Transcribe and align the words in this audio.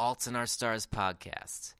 Alt 0.00 0.26
in 0.26 0.34
Our 0.34 0.46
Stars 0.46 0.86
podcast. 0.86 1.74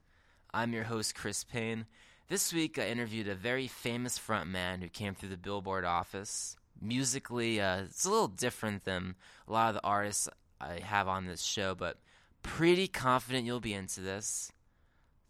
I'm 0.52 0.74
your 0.74 0.84
host, 0.84 1.14
Chris 1.14 1.42
Payne. 1.42 1.86
This 2.28 2.52
week, 2.52 2.78
I 2.78 2.88
interviewed 2.88 3.28
a 3.28 3.34
very 3.34 3.66
famous 3.66 4.18
frontman 4.18 4.82
who 4.82 4.90
came 4.90 5.14
through 5.14 5.30
the 5.30 5.38
Billboard 5.38 5.86
office. 5.86 6.54
Musically, 6.78 7.62
uh, 7.62 7.84
it's 7.84 8.04
a 8.04 8.10
little 8.10 8.28
different 8.28 8.84
than 8.84 9.14
a 9.48 9.52
lot 9.52 9.68
of 9.70 9.76
the 9.76 9.84
artists 9.84 10.28
I 10.60 10.80
have 10.80 11.08
on 11.08 11.24
this 11.24 11.40
show, 11.40 11.74
but 11.74 11.96
pretty 12.42 12.88
confident 12.88 13.46
you'll 13.46 13.58
be 13.58 13.72
into 13.72 14.02
this. 14.02 14.52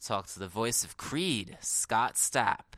Talk 0.05 0.27
to 0.27 0.41
the 0.41 0.49
voice 0.49 0.83
of 0.83 0.97
Creed, 0.97 1.59
Scott 1.61 2.15
Stapp. 2.15 2.75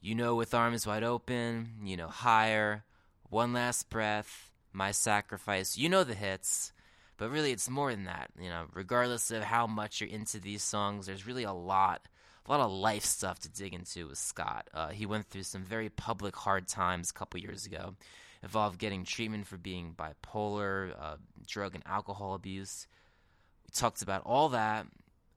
You 0.00 0.16
know, 0.16 0.34
with 0.34 0.54
arms 0.54 0.88
wide 0.88 1.04
open, 1.04 1.74
you 1.84 1.96
know, 1.96 2.08
higher, 2.08 2.82
one 3.28 3.52
last 3.52 3.90
breath, 3.90 4.50
my 4.72 4.90
sacrifice. 4.90 5.78
You 5.78 5.88
know 5.88 6.02
the 6.02 6.14
hits. 6.14 6.72
But 7.20 7.30
really, 7.30 7.52
it's 7.52 7.68
more 7.68 7.90
than 7.90 8.04
that. 8.04 8.30
You 8.40 8.48
know, 8.48 8.64
regardless 8.72 9.30
of 9.30 9.42
how 9.42 9.66
much 9.66 10.00
you're 10.00 10.08
into 10.08 10.40
these 10.40 10.62
songs, 10.62 11.04
there's 11.04 11.26
really 11.26 11.44
a 11.44 11.52
lot, 11.52 12.08
a 12.46 12.50
lot 12.50 12.60
of 12.60 12.72
life 12.72 13.04
stuff 13.04 13.38
to 13.40 13.50
dig 13.50 13.74
into 13.74 14.08
with 14.08 14.16
Scott. 14.16 14.68
Uh, 14.72 14.88
he 14.88 15.04
went 15.04 15.26
through 15.26 15.42
some 15.42 15.62
very 15.62 15.90
public 15.90 16.34
hard 16.34 16.66
times 16.66 17.10
a 17.10 17.12
couple 17.12 17.38
years 17.38 17.66
ago, 17.66 17.94
involved 18.42 18.78
getting 18.78 19.04
treatment 19.04 19.46
for 19.46 19.58
being 19.58 19.94
bipolar, 19.94 20.94
uh, 20.98 21.16
drug 21.46 21.74
and 21.74 21.84
alcohol 21.86 22.32
abuse. 22.32 22.86
We 23.66 23.72
talked 23.78 24.00
about 24.00 24.22
all 24.24 24.48
that. 24.48 24.86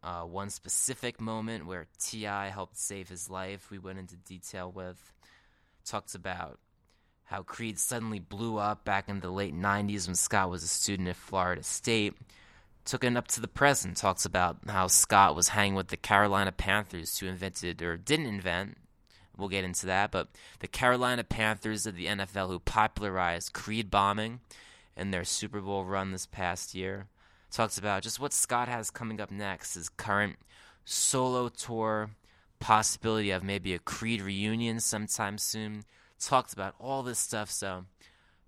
Uh, 0.02 0.22
one 0.22 0.52
specific 0.52 1.20
moment 1.20 1.66
where 1.66 1.88
T.I. 2.00 2.48
helped 2.48 2.78
save 2.78 3.10
his 3.10 3.30
life, 3.30 3.70
we 3.70 3.78
went 3.78 4.00
into 4.00 4.16
detail 4.16 4.72
with. 4.72 5.12
Talked 5.84 6.16
about 6.16 6.60
how 7.26 7.44
Creed 7.44 7.80
suddenly 7.80 8.20
blew 8.20 8.58
up 8.58 8.84
back 8.84 9.10
in 9.10 9.20
the 9.20 9.30
late 9.30 9.56
90s 9.56 10.08
when 10.08 10.16
Scott 10.16 10.50
was 10.50 10.64
a 10.64 10.68
student 10.68 11.10
at 11.10 11.16
Florida 11.16 11.64
State. 11.64 12.14
Took 12.86 13.04
it 13.04 13.16
up 13.16 13.28
to 13.30 13.42
the 13.42 13.48
present, 13.48 13.98
talks 13.98 14.26
about 14.26 14.58
how 14.68 14.88
Scott 14.88 15.36
was 15.36 15.50
hanging 15.50 15.76
with 15.76 15.88
the 15.88 15.98
Carolina 15.98 16.52
Panthers 16.52 17.18
who 17.18 17.28
invented, 17.28 17.82
or 17.82 17.96
didn't 17.96 18.26
invent, 18.26 18.78
we'll 19.38 19.50
get 19.50 19.64
into 19.64 19.86
that, 19.86 20.12
but 20.12 20.28
the 20.60 20.68
Carolina 20.68 21.24
Panthers 21.24 21.86
of 21.86 21.96
the 21.96 22.08
NFL 22.08 22.50
who 22.50 22.60
popularized 22.60 23.54
Creed 23.54 23.90
bombing 23.90 24.40
in 24.96 25.12
their 25.12 25.24
Super 25.24 25.62
Bowl 25.62 25.86
run 25.86 26.12
this 26.12 26.26
past 26.26 26.76
year. 26.76 27.08
Talks 27.52 27.78
about 27.78 28.04
just 28.04 28.20
what 28.20 28.34
Scott 28.34 28.68
has 28.68 28.90
coming 28.90 29.22
up 29.22 29.32
next, 29.32 29.76
his 29.76 29.90
current 29.90 30.38
solo 30.86 31.50
tour, 31.50 32.10
possibility 32.60 33.32
of 33.32 33.44
maybe 33.44 33.74
a 33.74 33.80
Creed 33.80 34.22
reunion 34.22 34.80
sometime 34.80 35.38
soon 35.38 35.84
talked 36.28 36.54
about 36.54 36.76
all 36.80 37.04
this 37.04 37.20
stuff. 37.20 37.50
So, 37.50 37.86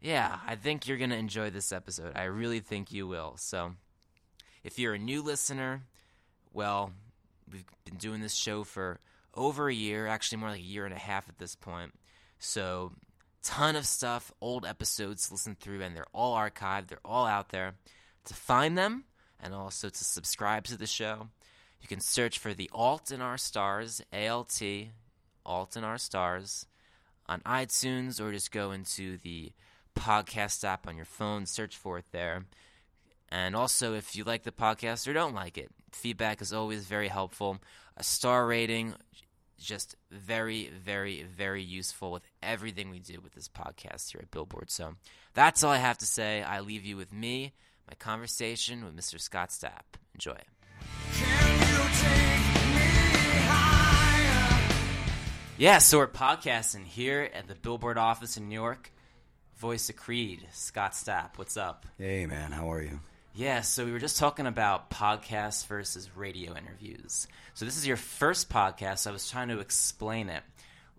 yeah, 0.01 0.39
I 0.45 0.55
think 0.55 0.87
you're 0.87 0.97
going 0.97 1.09
to 1.09 1.15
enjoy 1.15 1.49
this 1.49 1.71
episode. 1.71 2.13
I 2.15 2.23
really 2.23 2.59
think 2.59 2.91
you 2.91 3.07
will. 3.07 3.35
So, 3.37 3.73
if 4.63 4.79
you're 4.79 4.93
a 4.93 4.99
new 4.99 5.21
listener, 5.21 5.83
well, 6.53 6.91
we've 7.51 7.65
been 7.85 7.97
doing 7.97 8.21
this 8.21 8.35
show 8.35 8.63
for 8.63 8.99
over 9.33 9.69
a 9.69 9.73
year, 9.73 10.07
actually 10.07 10.39
more 10.39 10.49
like 10.49 10.59
a 10.59 10.63
year 10.63 10.85
and 10.85 10.93
a 10.93 10.99
half 10.99 11.29
at 11.29 11.37
this 11.37 11.55
point. 11.55 11.93
So, 12.39 12.93
ton 13.43 13.75
of 13.75 13.85
stuff, 13.85 14.31
old 14.41 14.65
episodes 14.65 15.27
to 15.27 15.33
listen 15.33 15.55
through, 15.59 15.81
and 15.81 15.95
they're 15.95 16.07
all 16.13 16.35
archived, 16.35 16.87
they're 16.87 16.99
all 17.05 17.25
out 17.25 17.49
there. 17.49 17.75
To 18.25 18.33
find 18.33 18.77
them 18.77 19.03
and 19.39 19.53
also 19.53 19.89
to 19.89 20.03
subscribe 20.03 20.63
to 20.65 20.77
the 20.77 20.87
show, 20.87 21.27
you 21.81 21.87
can 21.87 21.99
search 21.99 22.39
for 22.39 22.53
the 22.53 22.69
Alt 22.73 23.11
in 23.11 23.21
Our 23.21 23.37
Stars, 23.37 24.01
ALT, 24.11 24.59
Alt 25.45 25.77
in 25.77 25.83
Our 25.83 25.99
Stars 25.99 26.65
on 27.27 27.41
iTunes 27.41 28.19
or 28.19 28.31
just 28.31 28.51
go 28.51 28.71
into 28.71 29.17
the 29.17 29.51
podcast 29.95 30.63
app 30.63 30.87
on 30.87 30.95
your 30.95 31.05
phone, 31.05 31.45
search 31.45 31.75
for 31.75 31.97
it 31.97 32.05
there. 32.11 32.45
And 33.29 33.55
also, 33.55 33.93
if 33.95 34.15
you 34.15 34.23
like 34.23 34.43
the 34.43 34.51
podcast 34.51 35.07
or 35.07 35.13
don't 35.13 35.33
like 35.33 35.57
it, 35.57 35.69
feedback 35.91 36.41
is 36.41 36.53
always 36.53 36.85
very 36.85 37.07
helpful. 37.07 37.57
A 37.97 38.03
star 38.03 38.45
rating, 38.45 38.93
just 39.59 39.95
very, 40.11 40.69
very, 40.69 41.23
very 41.23 41.63
useful 41.63 42.11
with 42.11 42.23
everything 42.43 42.89
we 42.89 42.99
do 42.99 43.19
with 43.21 43.33
this 43.33 43.47
podcast 43.47 44.11
here 44.11 44.21
at 44.21 44.31
Billboard. 44.31 44.69
So 44.69 44.95
that's 45.33 45.63
all 45.63 45.71
I 45.71 45.77
have 45.77 45.97
to 45.99 46.05
say. 46.05 46.43
I 46.43 46.59
leave 46.59 46.85
you 46.85 46.97
with 46.97 47.11
me, 47.11 47.53
my 47.87 47.95
conversation 47.95 48.85
with 48.85 48.95
Mr. 48.95 49.19
Scott 49.19 49.49
Stapp. 49.49 49.97
Enjoy. 50.13 50.37
Yeah, 55.57 55.77
so 55.77 55.99
we're 55.99 56.07
podcasting 56.07 56.83
here 56.83 57.29
at 57.33 57.47
the 57.47 57.55
Billboard 57.55 57.97
office 57.97 58.35
in 58.35 58.49
New 58.49 58.55
York. 58.55 58.91
Voice 59.55 59.89
of 59.89 59.95
Creed, 59.95 60.45
Scott 60.51 60.91
Stapp. 60.91 61.37
What's 61.37 61.55
up? 61.55 61.85
Hey, 61.97 62.25
man, 62.25 62.51
how 62.51 62.73
are 62.73 62.81
you? 62.81 62.99
Yeah, 63.33 63.61
so 63.61 63.85
we 63.85 63.93
were 63.93 63.99
just 63.99 64.17
talking 64.17 64.47
about 64.47 64.89
podcasts 64.89 65.65
versus 65.65 66.09
radio 66.13 66.57
interviews. 66.57 67.29
So 67.53 67.63
this 67.63 67.77
is 67.77 67.87
your 67.87 67.95
first 67.95 68.49
podcast. 68.49 68.99
So 68.99 69.11
I 69.11 69.13
was 69.13 69.31
trying 69.31 69.47
to 69.47 69.59
explain 69.59 70.27
it 70.27 70.43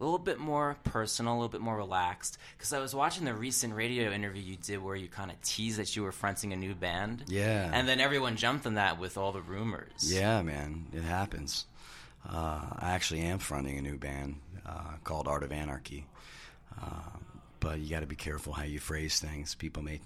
a 0.00 0.02
little 0.02 0.18
bit 0.18 0.38
more 0.38 0.78
personal, 0.84 1.34
a 1.34 1.36
little 1.36 1.50
bit 1.50 1.60
more 1.60 1.76
relaxed. 1.76 2.38
Because 2.56 2.72
I 2.72 2.78
was 2.78 2.94
watching 2.94 3.26
the 3.26 3.34
recent 3.34 3.74
radio 3.74 4.10
interview 4.10 4.42
you 4.42 4.56
did 4.56 4.82
where 4.82 4.96
you 4.96 5.08
kind 5.08 5.30
of 5.30 5.38
teased 5.42 5.78
that 5.78 5.94
you 5.94 6.02
were 6.02 6.12
fronting 6.12 6.54
a 6.54 6.56
new 6.56 6.74
band. 6.74 7.24
Yeah. 7.28 7.68
And 7.70 7.86
then 7.86 8.00
everyone 8.00 8.36
jumped 8.36 8.66
on 8.66 8.74
that 8.74 8.98
with 8.98 9.18
all 9.18 9.32
the 9.32 9.42
rumors. 9.42 10.10
Yeah, 10.10 10.40
man, 10.40 10.86
it 10.94 11.02
happens. 11.02 11.66
Uh, 12.28 12.60
I 12.78 12.90
actually 12.90 13.20
am 13.20 13.38
fronting 13.38 13.78
a 13.78 13.82
new 13.82 13.98
band 13.98 14.36
uh, 14.66 14.96
called 15.04 15.28
Art 15.28 15.42
of 15.42 15.52
Anarchy. 15.52 16.06
Uh, 16.80 17.18
but 17.60 17.78
you 17.78 17.88
got 17.88 18.00
to 18.00 18.06
be 18.06 18.16
careful 18.16 18.52
how 18.52 18.64
you 18.64 18.78
phrase 18.78 19.18
things. 19.20 19.54
People 19.54 19.82
may 19.82 20.00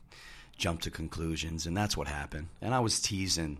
jump 0.56 0.82
to 0.82 0.90
conclusions, 0.90 1.66
and 1.66 1.76
that's 1.76 1.96
what 1.96 2.06
happened. 2.06 2.48
And 2.60 2.74
I 2.74 2.80
was 2.80 3.00
teasing, 3.00 3.58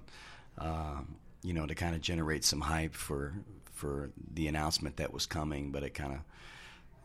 um, 0.59 1.17
you 1.43 1.55
know, 1.55 1.67
to 1.67 1.75
kind 1.75 1.95
of 1.95 2.01
generate 2.01 2.45
some 2.45 2.61
hype 2.61 2.95
for 2.95 3.35
for 3.73 4.11
the 4.35 4.47
announcement 4.47 4.99
that 4.99 5.13
was 5.13 5.25
coming, 5.25 5.73
but 5.73 5.83
it 5.83 5.95
kind 5.95 6.13
of, 6.13 6.19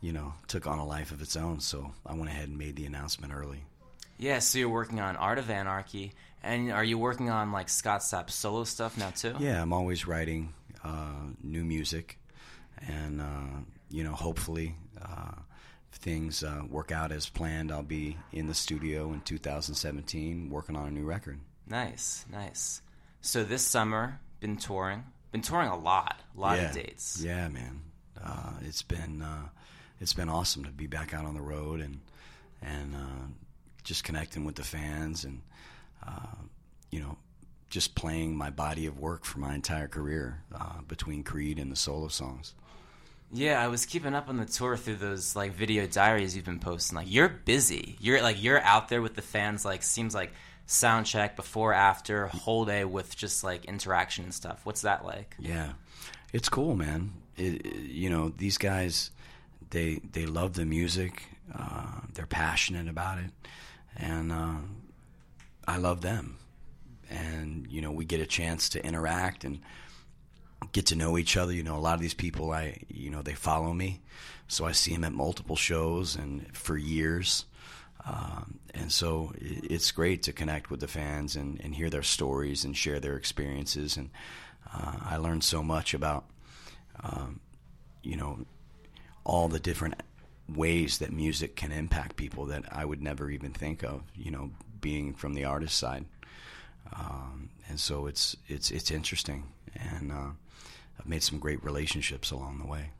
you 0.01 0.11
know, 0.11 0.33
took 0.47 0.67
on 0.67 0.77
a 0.77 0.85
life 0.85 1.11
of 1.11 1.21
its 1.21 1.37
own. 1.37 1.61
So 1.61 1.93
I 2.05 2.13
went 2.13 2.29
ahead 2.29 2.49
and 2.49 2.57
made 2.57 2.75
the 2.75 2.85
announcement 2.85 3.33
early. 3.33 3.63
Yeah, 4.17 4.39
so 4.39 4.59
you're 4.59 4.69
working 4.69 4.99
on 4.99 5.15
Art 5.15 5.39
of 5.39 5.49
Anarchy, 5.49 6.11
And 6.43 6.71
are 6.71 6.83
you 6.83 6.97
working 6.97 7.29
on 7.29 7.51
like 7.51 7.69
Scott 7.69 8.01
Stapp 8.01 8.29
solo 8.29 8.65
stuff 8.65 8.97
now 8.97 9.09
too? 9.11 9.35
Yeah, 9.39 9.61
I'm 9.61 9.73
always 9.73 10.05
writing 10.05 10.53
new 11.43 11.63
music, 11.63 12.17
and 12.87 13.21
uh, 13.21 13.59
you 13.89 14.03
know, 14.03 14.13
hopefully, 14.13 14.75
uh, 15.01 15.31
if 15.91 15.97
things 15.99 16.43
uh, 16.43 16.61
work 16.69 16.91
out 16.91 17.11
as 17.11 17.29
planned, 17.29 17.71
I'll 17.71 17.83
be 17.83 18.17
in 18.31 18.47
the 18.47 18.53
studio 18.53 19.13
in 19.13 19.21
2017 19.21 20.49
working 20.49 20.75
on 20.75 20.87
a 20.87 20.91
new 20.91 21.05
record. 21.05 21.39
Nice, 21.67 22.25
nice. 22.31 22.81
So 23.21 23.43
this 23.43 23.63
summer, 23.63 24.19
been 24.39 24.57
touring, 24.57 25.03
been 25.31 25.41
touring 25.41 25.69
a 25.69 25.77
lot, 25.77 26.19
a 26.35 26.39
lot 26.39 26.57
yeah. 26.57 26.69
of 26.69 26.75
dates. 26.75 27.21
Yeah, 27.23 27.47
man, 27.47 27.81
uh, 28.23 28.53
it's 28.61 28.83
been 28.83 29.21
uh, 29.21 29.47
it's 29.99 30.13
been 30.13 30.29
awesome 30.29 30.63
to 30.65 30.71
be 30.71 30.87
back 30.87 31.13
out 31.13 31.25
on 31.25 31.33
the 31.33 31.41
road 31.41 31.81
and 31.81 31.99
and 32.61 32.95
just 33.83 34.03
connecting 34.03 34.45
with 34.45 34.55
the 34.55 34.63
fans 34.63 35.25
and 35.25 35.41
you 36.91 36.99
know 36.99 37.17
just 37.75 37.93
playing 37.93 38.37
my 38.37 38.49
body 38.49 38.85
of 38.85 38.97
work 38.97 39.25
for 39.25 39.39
my 39.39 39.53
entire 39.53 39.89
career 39.89 40.41
uh, 40.57 40.79
between 40.87 41.23
Creed 41.23 41.59
and 41.59 41.69
the 41.69 41.75
solo 41.75 42.07
songs. 42.07 42.53
Yeah, 43.33 43.61
I 43.61 43.67
was 43.67 43.85
keeping 43.85 44.15
up 44.15 44.29
on 44.29 44.37
the 44.37 44.45
tour 44.45 44.77
through 44.77 44.95
those 44.95 45.35
like 45.35 45.51
video 45.51 45.85
diaries 45.85 46.37
you've 46.37 46.45
been 46.45 46.61
posting. 46.61 46.95
Like 46.95 47.11
you're 47.11 47.27
busy. 47.27 47.97
You're 47.99 48.21
like 48.21 48.41
you're 48.41 48.61
out 48.61 48.87
there 48.87 49.01
with 49.01 49.15
the 49.15 49.21
fans. 49.21 49.65
Like 49.65 49.83
seems 49.83 50.15
like 50.15 50.31
sound 50.67 51.05
check 51.05 51.35
before 51.35 51.73
after 51.73 52.27
whole 52.27 52.63
day 52.63 52.85
with 52.85 53.17
just 53.17 53.43
like 53.43 53.65
interaction 53.65 54.23
and 54.23 54.33
stuff. 54.33 54.61
What's 54.63 54.83
that 54.83 55.03
like? 55.03 55.35
Yeah, 55.37 55.73
it's 56.31 56.47
cool, 56.47 56.77
man. 56.77 57.11
It, 57.35 57.65
it, 57.65 57.75
you 57.91 58.09
know 58.09 58.29
these 58.29 58.57
guys, 58.57 59.11
they 59.71 59.99
they 60.13 60.25
love 60.25 60.53
the 60.53 60.65
music. 60.65 61.23
Uh, 61.53 61.99
they're 62.13 62.25
passionate 62.25 62.87
about 62.87 63.17
it, 63.17 63.31
and 63.97 64.31
uh, 64.31 64.59
I 65.67 65.75
love 65.75 65.99
them 65.99 66.37
and 67.09 67.67
you 67.69 67.81
know 67.81 67.91
we 67.91 68.05
get 68.05 68.19
a 68.19 68.25
chance 68.25 68.69
to 68.69 68.85
interact 68.85 69.43
and 69.43 69.59
get 70.71 70.87
to 70.87 70.95
know 70.95 71.17
each 71.17 71.37
other. 71.37 71.53
You 71.53 71.63
know, 71.63 71.77
a 71.77 71.79
lot 71.79 71.95
of 71.95 72.01
these 72.01 72.13
people, 72.13 72.51
I 72.51 72.77
you 72.89 73.09
know, 73.09 73.21
they 73.21 73.33
follow 73.33 73.73
me, 73.73 74.01
so 74.47 74.65
I 74.65 74.71
see 74.71 74.93
them 74.93 75.03
at 75.03 75.13
multiple 75.13 75.55
shows 75.55 76.15
and 76.15 76.55
for 76.55 76.77
years. 76.77 77.45
Um, 78.07 78.59
and 78.75 78.91
so 78.91 79.33
it's 79.37 79.91
great 79.91 80.23
to 80.23 80.33
connect 80.33 80.69
with 80.69 80.79
the 80.79 80.87
fans 80.87 81.35
and, 81.35 81.59
and 81.63 81.73
hear 81.73 81.89
their 81.89 82.03
stories 82.03 82.63
and 82.63 82.77
share 82.77 82.99
their 82.99 83.15
experiences. 83.15 83.97
And 83.97 84.11
uh, 84.71 84.97
I 85.01 85.17
learned 85.17 85.43
so 85.43 85.63
much 85.63 85.95
about, 85.95 86.25
um, 87.03 87.39
you 88.03 88.15
know, 88.15 88.45
all 89.23 89.47
the 89.47 89.59
different 89.59 90.03
ways 90.47 90.99
that 90.99 91.11
music 91.11 91.55
can 91.55 91.71
impact 91.71 92.15
people 92.15 92.45
that 92.45 92.65
I 92.71 92.85
would 92.85 93.01
never 93.01 93.31
even 93.31 93.53
think 93.53 93.83
of. 93.83 94.03
You 94.13 94.29
know, 94.29 94.51
being 94.81 95.15
from 95.15 95.33
the 95.33 95.45
artist 95.45 95.75
side. 95.79 96.05
Um, 96.93 97.49
and 97.67 97.79
so 97.79 98.07
it's 98.07 98.35
it's 98.47 98.71
it's 98.71 98.91
interesting, 98.91 99.45
and 99.75 100.11
uh, 100.11 100.29
I've 100.99 101.07
made 101.07 101.23
some 101.23 101.39
great 101.39 101.63
relationships 101.63 102.31
along 102.31 102.59
the 102.59 102.67
way. 102.67 102.91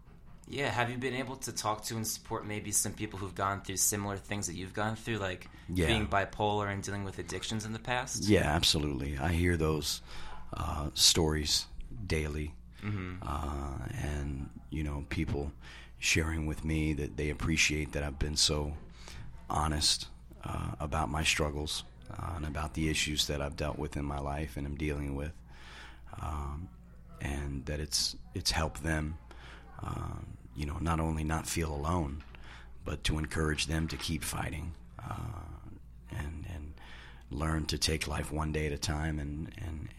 Yeah, 0.48 0.70
have 0.70 0.92
you 0.92 0.98
been 0.98 1.16
able 1.16 1.38
to 1.38 1.52
talk 1.52 1.84
to 1.86 1.96
and 1.96 2.06
support 2.06 2.46
maybe 2.46 2.72
some 2.72 2.94
people 2.94 3.18
who've 3.18 3.34
gone 3.34 3.62
through 3.62 3.78
similar 3.78 4.16
things 4.16 4.46
that 4.46 4.54
you've 4.54 4.74
gone 4.74 4.96
through, 4.96 5.18
like 5.18 5.48
yeah. 5.74 5.88
being 5.88 6.08
bipolar 6.08 6.72
and 6.72 6.84
dealing 6.84 7.04
with 7.04 7.18
addictions 7.18 7.66
in 7.66 7.74
the 7.74 7.80
past? 7.80 8.26
Yeah, 8.26 8.44
absolutely. 8.44 9.18
I 9.18 9.32
hear 9.32 9.58
those 9.58 10.02
uh, 10.54 10.90
stories 10.94 11.66
daily, 12.06 12.54
mm-hmm. 12.84 13.16
uh, 13.24 13.88
and 14.04 14.50
you 14.70 14.84
know, 14.84 15.06
people 15.10 15.52
sharing 15.98 16.46
with 16.46 16.64
me 16.64 16.94
that 16.94 17.18
they 17.18 17.30
appreciate 17.32 17.94
that 17.94 18.04
I've 18.04 18.20
been 18.20 18.36
so 18.36 18.74
honest 19.50 20.08
uh, 20.44 20.72
about 20.80 21.10
my 21.10 21.24
struggles 21.24 21.84
uh, 22.12 22.34
and 22.36 22.46
about 22.46 22.74
the 22.74 22.90
issues 22.90 23.28
that 23.28 23.42
I've 23.42 23.56
dealt 23.56 23.78
with 23.78 23.98
in 23.98 24.06
my 24.06 24.20
life 24.20 24.58
and 24.58 24.66
am 24.66 24.76
dealing 24.76 25.16
with, 25.16 25.34
um, 26.22 26.70
and 27.22 27.66
that 27.66 27.80
it's 27.80 28.16
it's 28.34 28.52
helped 28.52 28.84
them, 28.84 29.18
uh, 29.84 30.20
you 30.56 30.66
know, 30.66 30.78
not 30.80 31.00
only 31.00 31.24
not 31.24 31.48
feel 31.48 31.74
alone, 31.74 32.24
but 32.84 33.04
to 33.06 33.18
encourage 33.18 33.68
them 33.68 33.88
to 33.88 33.98
keep 33.98 34.24
fighting 34.24 34.74
uh, 35.00 35.42
and 36.12 36.46
and 36.54 36.74
learn 37.32 37.66
to 37.66 37.78
take 37.78 38.08
life 38.08 38.32
one 38.32 38.52
day 38.52 38.68
at 38.68 38.72
a 38.72 38.78
time 38.78 39.20
and 39.20 39.52
and 39.58 39.90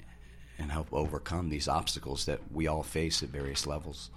and 0.58 0.72
help 0.72 0.88
overcome 0.92 1.48
these 1.48 1.68
obstacles 1.68 2.24
that 2.24 2.40
we 2.52 2.66
all 2.66 2.82
face 2.82 3.22
at 3.22 3.28
various 3.28 3.66
levels. 3.66 4.10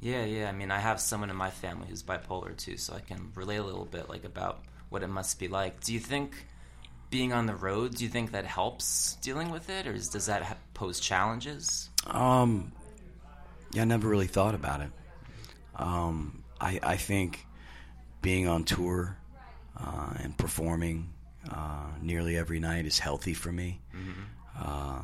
Yeah, 0.00 0.24
yeah. 0.24 0.48
I 0.48 0.52
mean, 0.52 0.70
I 0.70 0.78
have 0.78 0.98
someone 0.98 1.28
in 1.28 1.36
my 1.36 1.50
family 1.50 1.88
who's 1.88 2.02
bipolar 2.02 2.56
too, 2.56 2.78
so 2.78 2.94
I 2.94 3.00
can 3.00 3.32
relate 3.34 3.58
a 3.58 3.62
little 3.62 3.84
bit 3.84 4.08
like 4.08 4.24
about 4.24 4.64
what 4.88 5.02
it 5.02 5.08
must 5.08 5.38
be 5.38 5.48
like. 5.48 5.84
Do 5.84 5.92
you 5.92 6.00
think 6.00 6.46
being 7.10 7.32
on 7.32 7.46
the 7.46 7.54
road, 7.54 7.96
do 7.96 8.04
you 8.04 8.10
think 8.10 8.32
that 8.32 8.46
helps 8.46 9.16
dealing 9.16 9.50
with 9.50 9.68
it, 9.68 9.86
or 9.86 9.92
does 9.92 10.26
that 10.26 10.58
pose 10.74 11.00
challenges? 11.00 11.90
Um, 12.06 12.72
yeah, 13.72 13.82
I 13.82 13.84
never 13.84 14.08
really 14.08 14.28
thought 14.28 14.54
about 14.54 14.80
it. 14.80 14.90
Um, 15.76 16.44
I, 16.60 16.78
I 16.82 16.96
think 16.96 17.46
being 18.22 18.46
on 18.46 18.64
tour 18.64 19.16
uh, 19.76 20.14
and 20.22 20.36
performing 20.36 21.12
uh, 21.50 21.86
nearly 22.00 22.36
every 22.36 22.60
night 22.60 22.86
is 22.86 22.98
healthy 22.98 23.34
for 23.34 23.50
me, 23.50 23.80
mm-hmm. 23.94 24.20
uh, 24.62 25.02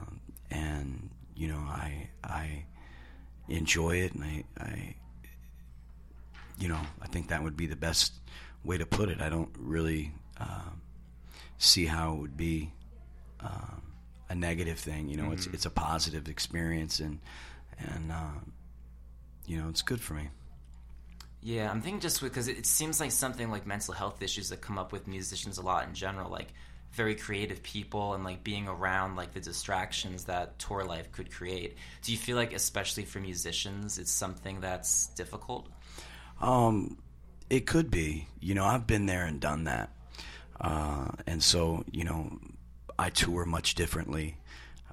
and 0.50 1.10
you 1.34 1.48
know, 1.48 1.58
I 1.58 2.08
I 2.22 2.64
enjoy 3.48 3.96
it, 3.96 4.14
and 4.14 4.24
I, 4.24 4.44
I 4.58 4.94
you 6.58 6.68
know, 6.68 6.80
I 7.02 7.06
think 7.08 7.28
that 7.28 7.42
would 7.42 7.56
be 7.56 7.66
the 7.66 7.76
best 7.76 8.12
way 8.64 8.78
to 8.78 8.86
put 8.86 9.08
it. 9.08 9.20
I 9.20 9.28
don't 9.28 9.50
really. 9.58 10.12
Uh, 10.38 10.70
see 11.58 11.86
how 11.86 12.14
it 12.14 12.18
would 12.18 12.36
be 12.36 12.72
um, 13.40 13.82
a 14.28 14.34
negative 14.34 14.78
thing. 14.78 15.08
You 15.08 15.16
know, 15.16 15.24
mm-hmm. 15.24 15.32
it's 15.32 15.46
it's 15.46 15.66
a 15.66 15.70
positive 15.70 16.28
experience, 16.28 17.00
and 17.00 17.18
and 17.78 18.12
um, 18.12 18.52
you 19.46 19.60
know, 19.60 19.68
it's 19.68 19.82
good 19.82 20.00
for 20.00 20.14
me. 20.14 20.28
Yeah, 21.42 21.70
I'm 21.70 21.80
thinking 21.80 22.00
just 22.00 22.20
because 22.20 22.48
it 22.48 22.66
seems 22.66 22.98
like 22.98 23.12
something 23.12 23.50
like 23.50 23.66
mental 23.66 23.94
health 23.94 24.20
issues 24.20 24.48
that 24.48 24.60
come 24.60 24.78
up 24.78 24.90
with 24.90 25.06
musicians 25.06 25.58
a 25.58 25.62
lot 25.62 25.86
in 25.86 25.94
general, 25.94 26.28
like 26.28 26.48
very 26.92 27.14
creative 27.14 27.62
people 27.62 28.14
and 28.14 28.24
like 28.24 28.42
being 28.42 28.66
around 28.66 29.16
like 29.16 29.32
the 29.32 29.40
distractions 29.40 30.24
that 30.24 30.58
tour 30.58 30.82
life 30.82 31.12
could 31.12 31.30
create. 31.30 31.76
Do 32.02 32.10
you 32.10 32.18
feel 32.18 32.36
like, 32.36 32.52
especially 32.52 33.04
for 33.04 33.20
musicians, 33.20 33.98
it's 33.98 34.10
something 34.10 34.60
that's 34.60 35.08
difficult? 35.08 35.68
Um, 36.40 36.98
it 37.48 37.66
could 37.66 37.90
be. 37.90 38.26
You 38.40 38.54
know, 38.54 38.64
I've 38.64 38.86
been 38.86 39.06
there 39.06 39.24
and 39.24 39.38
done 39.38 39.64
that. 39.64 39.90
Uh, 40.60 41.08
and 41.26 41.42
so, 41.42 41.84
you 41.90 42.04
know, 42.04 42.38
I 42.98 43.10
tour 43.10 43.44
much 43.44 43.74
differently 43.74 44.36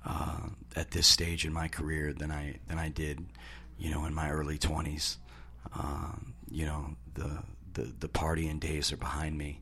uh, 0.06 0.50
at 0.75 0.92
this 0.92 1.07
stage 1.07 1.45
in 1.45 1.53
my 1.53 1.67
career 1.67 2.13
than 2.13 2.32
I 2.32 2.60
than 2.67 2.77
I 2.77 2.89
did, 2.89 3.25
you 3.77 3.91
know, 3.91 4.05
in 4.05 4.13
my 4.13 4.29
early 4.29 4.58
twenties. 4.58 5.17
Um, 5.77 6.34
you 6.51 6.65
know, 6.65 6.96
the, 7.13 7.43
the 7.74 7.93
the 8.00 8.10
partying 8.10 8.60
days 8.60 8.91
are 8.91 8.98
behind 8.98 9.38
me, 9.38 9.62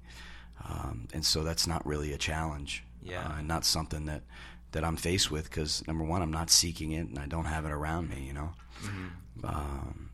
um, 0.67 1.08
and 1.13 1.24
so 1.24 1.43
that's 1.43 1.67
not 1.67 1.86
really 1.86 2.13
a 2.13 2.17
challenge. 2.17 2.84
Yeah, 3.03 3.27
uh, 3.27 3.41
not 3.41 3.65
something 3.65 4.05
that 4.05 4.24
that 4.72 4.84
I'm 4.84 4.96
faced 4.96 5.29
with 5.29 5.50
because 5.50 5.86
number 5.88 6.03
one, 6.03 6.22
I'm 6.22 6.31
not 6.31 6.50
seeking 6.50 6.93
it 6.93 7.08
and 7.08 7.20
I 7.20 7.27
don't 7.27 7.46
have 7.46 7.65
it 7.65 7.72
around 7.72 8.10
me. 8.10 8.24
You 8.25 8.34
know, 8.34 8.50
mm-hmm. 8.84 9.46
um, 9.46 10.10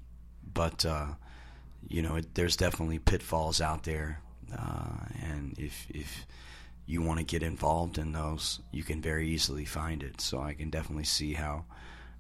but 0.54 0.86
uh, 0.86 1.08
you 1.88 2.02
know, 2.02 2.18
it, 2.18 2.36
there's 2.36 2.58
definitely 2.58 3.00
pitfalls 3.00 3.62
out 3.62 3.84
there 3.84 4.22
uh, 4.58 5.06
and 5.24 5.58
if 5.58 5.88
if 5.90 6.26
you 6.86 7.02
want 7.02 7.20
to 7.20 7.26
get 7.26 7.44
involved 7.44 7.98
in 7.98 8.14
those, 8.14 8.60
you 8.72 8.84
can 8.84 9.02
very 9.02 9.30
easily 9.30 9.66
find 9.66 10.04
it. 10.04 10.22
So 10.22 10.40
I 10.40 10.54
can 10.54 10.70
definitely 10.70 11.04
see 11.04 11.34
how 11.34 11.66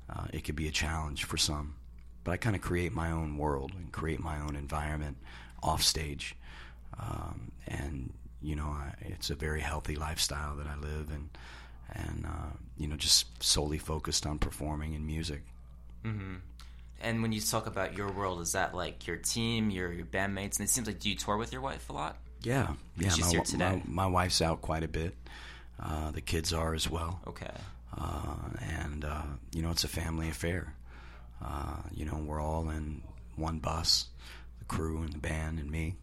uh, 0.09 0.25
it 0.33 0.43
could 0.43 0.55
be 0.55 0.67
a 0.67 0.71
challenge 0.71 1.23
for 1.23 1.37
some. 1.37 1.75
But 2.23 2.31
I 2.31 2.37
kind 2.37 2.55
of 2.55 2.61
create 2.61 2.91
my 2.91 3.11
own 3.11 3.37
world 3.37 3.71
and 3.75 3.91
create 3.91 4.19
my 4.19 4.39
own 4.41 4.55
environment 4.55 5.17
off 5.63 5.81
stage, 5.81 6.35
um, 6.99 7.51
and 7.67 8.13
you 8.41 8.55
know 8.55 8.65
I, 8.67 8.93
it's 9.01 9.29
a 9.29 9.35
very 9.35 9.61
healthy 9.61 9.95
lifestyle 9.95 10.55
that 10.57 10.67
I 10.67 10.75
live 10.75 11.09
and 11.09 11.29
and 11.93 12.25
uh, 12.25 12.55
you 12.77 12.87
know 12.87 12.97
just 12.97 13.41
solely 13.41 13.77
focused 13.77 14.25
on 14.25 14.39
performing 14.39 14.93
and 14.93 15.07
music. 15.07 15.43
Mm-hmm. 16.03 16.35
And 17.01 17.21
when 17.21 17.31
you 17.31 17.41
talk 17.41 17.67
about 17.67 17.95
your 17.95 18.11
world, 18.11 18.41
is 18.41 18.53
that 18.53 18.73
like 18.73 19.05
your 19.07 19.17
team, 19.17 19.69
your 19.69 19.91
your 19.91 20.05
bandmates? 20.05 20.59
And 20.59 20.61
it 20.61 20.69
seems 20.69 20.87
like 20.87 20.99
do 20.99 21.09
you 21.09 21.15
tour 21.15 21.37
with 21.37 21.51
your 21.51 21.61
wife 21.61 21.89
a 21.89 21.93
lot? 21.93 22.17
Yeah, 22.41 22.73
yeah. 22.97 23.09
She's 23.09 23.25
my, 23.25 23.31
here 23.31 23.41
today. 23.41 23.83
My, 23.85 24.05
my, 24.05 24.07
wife's 24.07 24.41
out 24.41 24.61
quite 24.61 24.83
a 24.83 24.87
bit. 24.87 25.15
Uh, 25.81 26.11
the 26.11 26.21
kids 26.21 26.53
are 26.53 26.73
as 26.73 26.89
well. 26.89 27.19
Okay. 27.27 27.51
Uh, 27.99 28.35
and 28.61 29.05
uh, 29.05 29.23
you 29.53 29.61
know, 29.61 29.71
it's 29.71 29.83
a 29.83 29.87
family 29.87 30.29
affair. 30.29 30.73
Uh, 31.43 31.77
you 31.93 32.05
know, 32.05 32.17
we're 32.17 32.41
all 32.41 32.69
in 32.69 33.01
one 33.35 33.59
bus, 33.59 34.07
the 34.59 34.65
crew 34.65 35.01
and 35.01 35.13
the 35.13 35.19
band 35.19 35.59
and 35.59 35.69
me, 35.69 35.95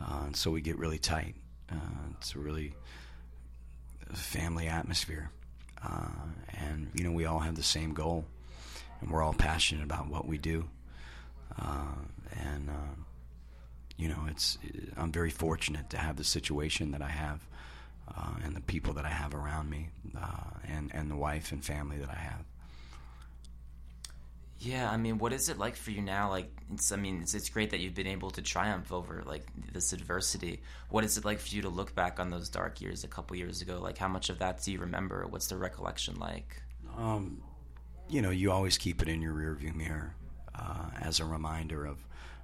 uh, 0.00 0.24
and 0.26 0.36
so 0.36 0.50
we 0.50 0.60
get 0.60 0.78
really 0.78 0.98
tight. 0.98 1.34
Uh, 1.70 1.76
it's 2.18 2.34
a 2.34 2.38
really 2.38 2.74
family 4.12 4.68
atmosphere, 4.68 5.30
and 6.58 6.90
you 6.94 7.04
know, 7.04 7.12
we 7.12 7.24
all 7.24 7.38
have 7.38 7.56
the 7.56 7.62
same 7.62 7.94
goal 7.94 8.24
and 9.00 9.10
we're 9.10 9.22
all 9.22 9.34
passionate 9.34 9.84
about 9.84 10.08
what 10.08 10.26
we 10.26 10.38
do. 10.38 10.68
Uh, 11.60 11.94
and 12.32 12.68
uh, 12.70 12.94
you 13.96 14.08
know, 14.08 14.26
it's 14.28 14.58
I'm 14.96 15.12
very 15.12 15.30
fortunate 15.30 15.90
to 15.90 15.98
have 15.98 16.16
the 16.16 16.24
situation 16.24 16.92
that 16.92 17.02
I 17.02 17.08
have 17.08 17.40
uh, 18.16 18.34
and 18.44 18.54
the 18.54 18.60
people 18.60 18.94
that 18.94 19.04
I 19.04 19.10
have 19.10 19.34
around 19.34 19.68
me, 19.68 19.88
uh, 20.16 20.50
and 20.66 20.90
and 20.94 21.10
the 21.10 21.16
wife 21.16 21.52
and 21.52 21.64
family 21.64 21.98
that 21.98 22.08
I 22.08 22.14
have. 22.14 22.44
Yeah, 24.60 24.90
I 24.90 24.96
mean, 24.96 25.18
what 25.18 25.32
is 25.32 25.48
it 25.48 25.56
like 25.56 25.76
for 25.76 25.92
you 25.92 26.02
now? 26.02 26.30
Like, 26.30 26.50
it's 26.72 26.90
I 26.90 26.96
mean, 26.96 27.20
it's, 27.22 27.34
it's 27.34 27.48
great 27.48 27.70
that 27.70 27.78
you've 27.78 27.94
been 27.94 28.08
able 28.08 28.30
to 28.32 28.42
triumph 28.42 28.92
over 28.92 29.22
like 29.24 29.46
this 29.72 29.92
adversity. 29.92 30.62
What 30.90 31.04
is 31.04 31.16
it 31.16 31.24
like 31.24 31.38
for 31.38 31.54
you 31.54 31.62
to 31.62 31.68
look 31.68 31.94
back 31.94 32.18
on 32.18 32.30
those 32.30 32.48
dark 32.48 32.80
years 32.80 33.04
a 33.04 33.08
couple 33.08 33.36
years 33.36 33.62
ago? 33.62 33.78
Like, 33.80 33.98
how 33.98 34.08
much 34.08 34.30
of 34.30 34.40
that 34.40 34.62
do 34.62 34.72
you 34.72 34.80
remember? 34.80 35.26
What's 35.28 35.46
the 35.46 35.56
recollection 35.56 36.18
like? 36.18 36.60
Um, 36.96 37.40
you 38.08 38.22
know, 38.22 38.30
you 38.30 38.50
always 38.50 38.78
keep 38.78 39.02
it 39.02 39.08
in 39.08 39.20
your 39.20 39.34
rearview 39.34 39.74
mirror 39.74 40.14
uh, 40.54 40.90
as 41.00 41.20
a 41.20 41.24
reminder 41.24 41.86
of 41.86 41.98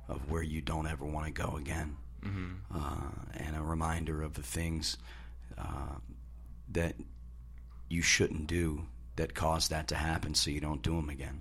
of 0.07 0.31
where 0.31 0.43
you 0.43 0.61
don't 0.61 0.87
ever 0.87 1.05
want 1.07 1.27
to 1.27 1.33
go 1.33 1.57
again, 1.57 1.97
mm-hmm. 2.23 2.53
uh, 2.75 3.43
and 3.43 3.57
a 3.57 3.63
reminder 3.63 4.23
of 4.23 4.35
the 4.35 4.43
things 4.43 4.99
uh, 5.57 5.97
that 6.71 6.95
you 7.89 8.03
shouldn't 8.03 8.47
do 8.47 8.85
that 9.17 9.35
caused 9.35 9.71
that 9.71 9.89
to 9.89 9.95
happen, 9.95 10.35
so 10.35 10.51
you 10.51 10.61
don't 10.61 10.83
do 10.83 10.95
them 10.97 11.09
again. 11.09 11.41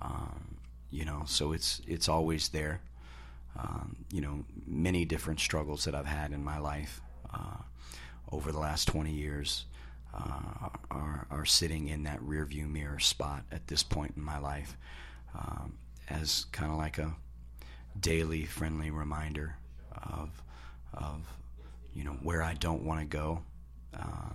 Um, 0.00 0.58
you 0.90 1.04
know, 1.04 1.22
so 1.26 1.52
it's 1.52 1.80
it's 1.86 2.08
always 2.08 2.50
there. 2.50 2.80
Um, 3.58 3.96
you 4.12 4.20
know, 4.20 4.44
many 4.66 5.04
different 5.04 5.40
struggles 5.40 5.84
that 5.84 5.94
I've 5.94 6.06
had 6.06 6.32
in 6.32 6.44
my 6.44 6.58
life 6.58 7.00
uh, 7.34 7.58
over 8.30 8.50
the 8.50 8.58
last 8.58 8.88
20 8.88 9.12
years 9.12 9.66
uh, 10.14 10.68
are, 10.90 11.26
are 11.30 11.44
sitting 11.44 11.88
in 11.88 12.04
that 12.04 12.20
rearview 12.20 12.68
mirror 12.70 12.98
spot 12.98 13.44
at 13.50 13.66
this 13.68 13.82
point 13.82 14.14
in 14.16 14.22
my 14.22 14.38
life 14.38 14.76
um, 15.34 15.78
as 16.08 16.46
kind 16.52 16.70
of 16.70 16.78
like 16.78 16.98
a 16.98 17.14
daily 17.98 18.44
friendly 18.44 18.90
reminder 18.90 19.56
of 19.92 20.42
of 20.94 21.20
you 21.94 22.04
know 22.04 22.16
where 22.22 22.42
I 22.42 22.54
don't 22.54 22.84
want 22.84 23.00
to 23.00 23.06
go 23.06 23.42
uh, 23.98 24.30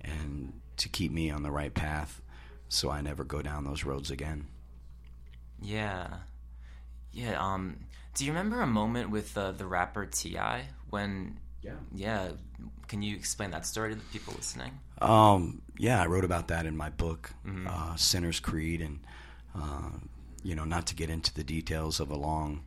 and 0.00 0.52
to 0.78 0.88
keep 0.88 1.12
me 1.12 1.30
on 1.30 1.42
the 1.42 1.50
right 1.50 1.72
path 1.72 2.20
so 2.68 2.88
I 2.90 3.00
never 3.00 3.24
go 3.24 3.42
down 3.42 3.64
those 3.64 3.84
roads 3.84 4.10
again. 4.10 4.46
Yeah, 5.60 6.08
yeah. 7.12 7.38
Um, 7.38 7.80
do 8.14 8.24
you 8.24 8.30
remember 8.30 8.62
a 8.62 8.66
moment 8.66 9.10
with 9.10 9.36
uh, 9.36 9.52
the 9.52 9.66
rapper 9.66 10.06
T.I. 10.06 10.66
when? 10.88 11.38
Yeah. 11.62 11.72
Yeah. 11.94 12.30
Can 12.88 13.02
you 13.02 13.14
explain 13.16 13.50
that 13.50 13.66
story 13.66 13.90
to 13.90 13.96
the 13.96 14.04
people 14.06 14.34
listening? 14.36 14.72
Um, 15.00 15.62
yeah, 15.78 16.02
I 16.02 16.06
wrote 16.06 16.24
about 16.24 16.48
that 16.48 16.66
in 16.66 16.76
my 16.76 16.90
book, 16.90 17.32
Mm-hmm. 17.46 17.66
uh, 17.68 17.96
Sinner's 17.96 18.40
Creed, 18.40 18.80
and 18.80 19.00
uh, 19.54 19.90
you 20.42 20.54
know, 20.54 20.64
not 20.64 20.86
to 20.86 20.94
get 20.94 21.10
into 21.10 21.32
the 21.34 21.44
details 21.44 22.00
of 22.00 22.10
a 22.10 22.16
long, 22.16 22.64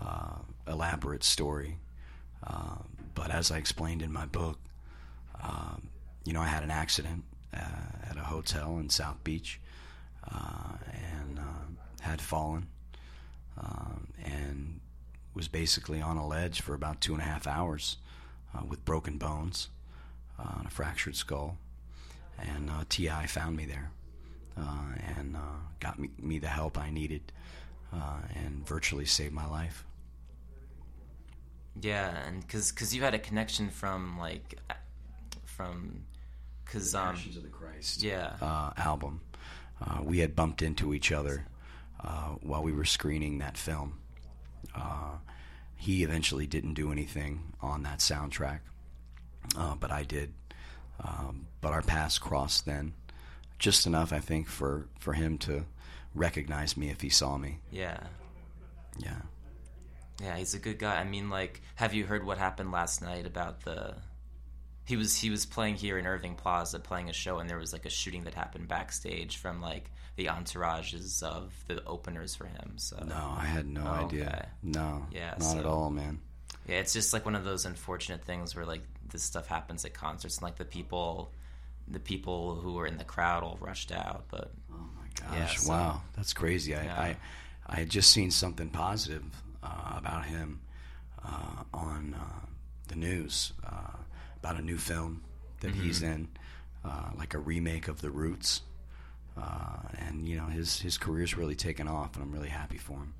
uh, 0.00 0.36
elaborate 0.66 1.24
story, 1.24 1.78
uh, 2.46 2.76
but 3.14 3.30
as 3.30 3.50
I 3.50 3.56
explained 3.58 4.02
in 4.02 4.12
my 4.12 4.26
book, 4.26 4.58
um, 5.42 5.88
you 6.24 6.32
know, 6.32 6.40
I 6.40 6.46
had 6.48 6.62
an 6.62 6.70
accident 6.70 7.24
uh, 7.54 8.10
at 8.10 8.16
a 8.16 8.24
hotel 8.24 8.78
in 8.78 8.90
South 8.90 9.22
Beach, 9.24 9.60
uh, 10.30 10.74
and 10.92 11.38
uh, 11.38 12.02
had 12.02 12.20
fallen, 12.20 12.66
um, 13.56 14.08
and 14.24 14.80
was 15.34 15.48
basically 15.48 16.00
on 16.00 16.16
a 16.16 16.26
ledge 16.26 16.60
for 16.60 16.74
about 16.74 17.00
two 17.00 17.12
and 17.14 17.22
a 17.22 17.24
half 17.24 17.46
hours 17.46 17.96
uh, 18.58 18.64
with 18.64 18.84
broken 18.84 19.18
bones 19.18 19.68
uh, 20.38 20.54
and 20.58 20.66
a 20.66 20.70
fractured 20.70 21.16
skull. 21.16 21.56
And 22.38 22.70
uh, 22.70 22.84
T.I. 22.88 23.26
found 23.26 23.56
me 23.56 23.64
there 23.66 23.90
uh, 24.60 24.94
and 25.16 25.36
uh, 25.36 25.60
got 25.80 25.98
me, 25.98 26.10
me 26.20 26.38
the 26.38 26.48
help 26.48 26.78
I 26.78 26.90
needed 26.90 27.32
uh, 27.92 28.18
and 28.34 28.66
virtually 28.66 29.04
saved 29.04 29.34
my 29.34 29.46
life. 29.46 29.84
Yeah, 31.80 32.26
and 32.26 32.40
because 32.40 32.72
cause 32.72 32.92
you 32.92 33.02
had 33.02 33.14
a 33.14 33.20
connection 33.20 33.70
from 33.70 34.18
like 34.18 34.58
from 35.44 36.02
because 36.64 36.94
um 36.94 37.14
of 37.14 37.42
the 37.42 37.48
Christ 37.48 38.02
yeah 38.02 38.34
uh, 38.40 38.72
album. 38.76 39.20
Uh, 39.80 40.02
we 40.02 40.18
had 40.18 40.34
bumped 40.34 40.60
into 40.60 40.92
each 40.92 41.12
other 41.12 41.46
uh, 42.02 42.30
while 42.40 42.64
we 42.64 42.72
were 42.72 42.84
screening 42.84 43.38
that 43.38 43.56
film. 43.56 43.98
He 45.80 46.02
eventually 46.02 46.46
didn't 46.46 46.74
do 46.74 46.92
anything 46.92 47.54
on 47.62 47.84
that 47.84 48.00
soundtrack, 48.00 48.58
uh, 49.56 49.76
but 49.76 49.90
I 49.90 50.02
did. 50.02 50.34
Um, 51.00 51.46
but 51.60 51.72
our 51.72 51.82
paths 51.82 52.18
crossed 52.18 52.66
then, 52.66 52.92
just 53.60 53.86
enough, 53.86 54.12
I 54.12 54.18
think, 54.18 54.48
for, 54.48 54.88
for 54.98 55.12
him 55.12 55.38
to 55.38 55.64
recognize 56.14 56.76
me 56.76 56.90
if 56.90 57.00
he 57.00 57.08
saw 57.08 57.38
me. 57.38 57.60
yeah 57.70 58.00
Yeah. 58.98 59.22
yeah 60.20 60.36
he's 60.36 60.54
a 60.54 60.58
good 60.58 60.78
guy. 60.78 60.96
I 60.96 61.04
mean, 61.04 61.30
like, 61.30 61.62
have 61.76 61.94
you 61.94 62.04
heard 62.04 62.24
what 62.26 62.38
happened 62.38 62.72
last 62.72 63.00
night 63.00 63.26
about 63.26 63.62
the? 63.62 63.94
He 64.84 64.96
was 64.96 65.16
he 65.16 65.30
was 65.30 65.46
playing 65.46 65.76
here 65.76 65.98
in 65.98 66.06
Irving 66.06 66.34
Plaza, 66.34 66.80
playing 66.80 67.08
a 67.08 67.12
show, 67.12 67.38
and 67.38 67.48
there 67.48 67.58
was 67.58 67.72
like 67.72 67.86
a 67.86 67.90
shooting 67.90 68.24
that 68.24 68.34
happened 68.34 68.66
backstage 68.68 69.36
from 69.36 69.60
like 69.60 69.92
the 70.18 70.26
entourages 70.26 71.22
of 71.22 71.52
the 71.68 71.82
openers 71.86 72.34
for 72.34 72.46
him. 72.46 72.72
So 72.76 72.96
No, 73.06 73.34
I 73.38 73.44
had 73.46 73.66
no 73.68 73.82
Oh, 73.86 74.04
idea. 74.06 74.26
okay. 74.26 74.48
No, 74.62 75.06
Yeah, 75.12 75.34
not 75.38 75.56
at 75.58 75.64
all, 75.64 75.90
man. 75.90 76.18
Yeah, 76.66 76.76
it's 76.80 76.92
just 76.92 77.12
like 77.12 77.24
one 77.24 77.36
of 77.36 77.44
those 77.44 77.64
unfortunate 77.64 78.24
things 78.24 78.54
where 78.56 78.66
like 78.66 78.82
this 79.10 79.22
stuff 79.22 79.46
happens 79.46 79.84
at 79.84 79.94
concerts 79.94 80.36
and 80.38 80.42
like 80.42 80.56
the 80.56 80.64
people 80.64 81.32
the 81.90 82.00
people 82.00 82.56
who 82.56 82.74
were 82.74 82.86
in 82.86 82.98
the 82.98 83.04
crowd 83.04 83.42
all 83.42 83.56
rushed 83.60 83.92
out, 83.92 84.24
but 84.28 84.50
Oh 84.70 84.76
my 84.96 85.34
Yeah, 85.36 85.44
gosh! 85.46 85.60
so- 85.60 85.70
wow, 85.70 86.02
that's 86.16 86.32
crazy. 86.34 86.74
I, 86.74 86.82
Yeah. 86.84 87.00
I 87.00 87.16
I 87.66 87.76
had 87.76 87.88
just 87.88 88.10
seen 88.12 88.30
something 88.30 88.70
positive 88.70 89.22
uh, 89.62 89.94
about 89.96 90.26
him 90.26 90.60
uh, 91.24 91.62
on 91.72 92.14
uh, 92.14 92.46
the 92.88 92.96
news 92.96 93.52
uh, 93.64 93.96
about 94.42 94.56
a 94.58 94.62
new 94.62 94.78
film 94.78 95.22
that 95.60 95.74
he's 95.74 96.02
in, 96.02 96.28
uh, 96.84 97.10
like 97.16 97.34
a 97.34 97.38
remake 97.38 97.86
of 97.88 98.00
The 98.00 98.10
Roots. 98.10 98.62
Uh, 99.40 99.88
and 100.06 100.26
you 100.28 100.36
know 100.36 100.46
his 100.46 100.80
his 100.80 100.98
career's 100.98 101.36
really 101.36 101.54
taken 101.54 101.86
off, 101.88 102.14
and 102.14 102.22
I'm 102.24 102.32
really 102.32 102.48
happy 102.48 102.78
for 102.78 102.94
him. 102.94 103.14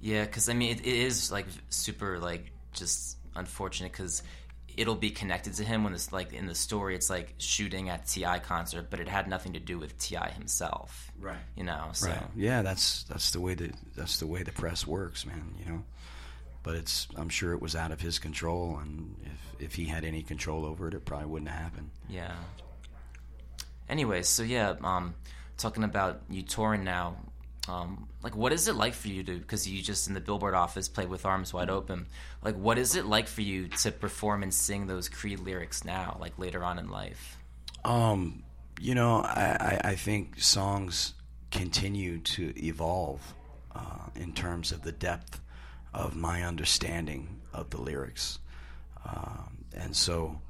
yeah, 0.00 0.26
cuz 0.26 0.48
I 0.48 0.52
mean 0.54 0.76
it, 0.76 0.80
it 0.80 0.86
is 0.86 1.30
like 1.32 1.46
super 1.70 2.18
like 2.18 2.52
just 2.72 3.16
unfortunate 3.34 3.92
cuz 3.92 4.22
it'll 4.76 4.96
be 4.96 5.10
connected 5.10 5.54
to 5.54 5.64
him 5.64 5.84
when 5.84 5.94
it's 5.94 6.12
like 6.12 6.32
in 6.32 6.46
the 6.46 6.54
story 6.54 6.94
it's 6.96 7.08
like 7.08 7.34
shooting 7.38 7.88
at 7.88 8.06
TI 8.06 8.38
concert, 8.42 8.90
but 8.90 8.98
it 9.00 9.08
had 9.08 9.28
nothing 9.28 9.52
to 9.54 9.60
do 9.60 9.78
with 9.78 9.96
TI 9.98 10.30
himself. 10.32 11.12
Right. 11.18 11.38
You 11.56 11.64
know, 11.64 11.90
so 11.92 12.08
Right. 12.08 12.26
Yeah, 12.36 12.62
that's 12.62 13.04
that's 13.04 13.30
the 13.30 13.40
way 13.40 13.54
that 13.54 13.72
that's 13.96 14.18
the 14.18 14.26
way 14.26 14.42
the 14.42 14.52
press 14.52 14.86
works, 14.86 15.24
man. 15.24 15.54
You 15.58 15.64
know, 15.70 15.84
but 16.62 16.74
it's 16.74 17.06
I'm 17.16 17.28
sure 17.28 17.52
it 17.54 17.62
was 17.62 17.76
out 17.76 17.92
of 17.92 18.00
his 18.00 18.18
control, 18.18 18.78
and 18.78 19.16
if 19.24 19.62
if 19.62 19.74
he 19.76 19.84
had 19.86 20.04
any 20.04 20.22
control 20.22 20.66
over 20.66 20.88
it, 20.88 20.94
it 20.94 21.04
probably 21.04 21.28
wouldn't 21.28 21.50
have 21.50 21.62
happened. 21.62 21.90
Yeah. 22.08 22.34
Anyway, 23.88 24.22
so 24.22 24.42
yeah, 24.42 24.74
um, 24.82 25.14
talking 25.56 25.84
about 25.84 26.22
you 26.30 26.42
touring 26.42 26.84
now, 26.84 27.16
um, 27.68 28.08
like 28.22 28.36
what 28.36 28.52
is 28.52 28.68
it 28.68 28.74
like 28.74 28.94
for 28.94 29.08
you 29.08 29.22
to? 29.22 29.38
Because 29.38 29.68
you 29.68 29.82
just 29.82 30.08
in 30.08 30.14
the 30.14 30.20
Billboard 30.20 30.54
office 30.54 30.88
play 30.88 31.06
with 31.06 31.24
arms 31.24 31.52
wide 31.52 31.70
open. 31.70 32.06
Like, 32.42 32.56
what 32.56 32.78
is 32.78 32.96
it 32.96 33.06
like 33.06 33.26
for 33.26 33.42
you 33.42 33.68
to 33.68 33.90
perform 33.90 34.42
and 34.42 34.52
sing 34.52 34.86
those 34.86 35.08
Creed 35.08 35.40
lyrics 35.40 35.84
now, 35.84 36.16
like 36.20 36.38
later 36.38 36.64
on 36.64 36.78
in 36.78 36.90
life? 36.90 37.38
Um, 37.84 38.42
you 38.80 38.94
know, 38.94 39.16
I, 39.16 39.78
I, 39.84 39.90
I 39.90 39.94
think 39.94 40.40
songs 40.40 41.14
continue 41.50 42.18
to 42.18 42.52
evolve 42.56 43.34
uh, 43.74 44.08
in 44.14 44.32
terms 44.32 44.72
of 44.72 44.82
the 44.82 44.92
depth 44.92 45.40
of 45.92 46.16
my 46.16 46.42
understanding 46.42 47.40
of 47.52 47.70
the 47.70 47.80
lyrics, 47.80 48.40
um, 49.06 49.64
and 49.74 49.94
so 49.94 50.40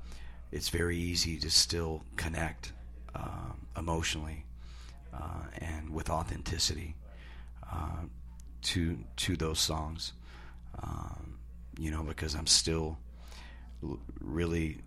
it's 0.50 0.68
very 0.68 0.96
easy 0.96 1.38
to 1.38 1.50
still 1.50 2.02
connect 2.16 2.72
um 3.14 3.66
emotionally 3.76 4.44
uh, 5.12 5.44
and 5.58 5.90
with 5.90 6.10
authenticity 6.10 6.94
uh, 7.72 8.02
to 8.62 8.98
to 9.16 9.36
those 9.36 9.58
songs. 9.58 10.12
Um, 10.82 11.38
you 11.78 11.90
know, 11.90 12.02
because 12.02 12.34
I'm 12.34 12.46
still 12.46 12.98
l- 13.82 13.98
really 14.20 14.78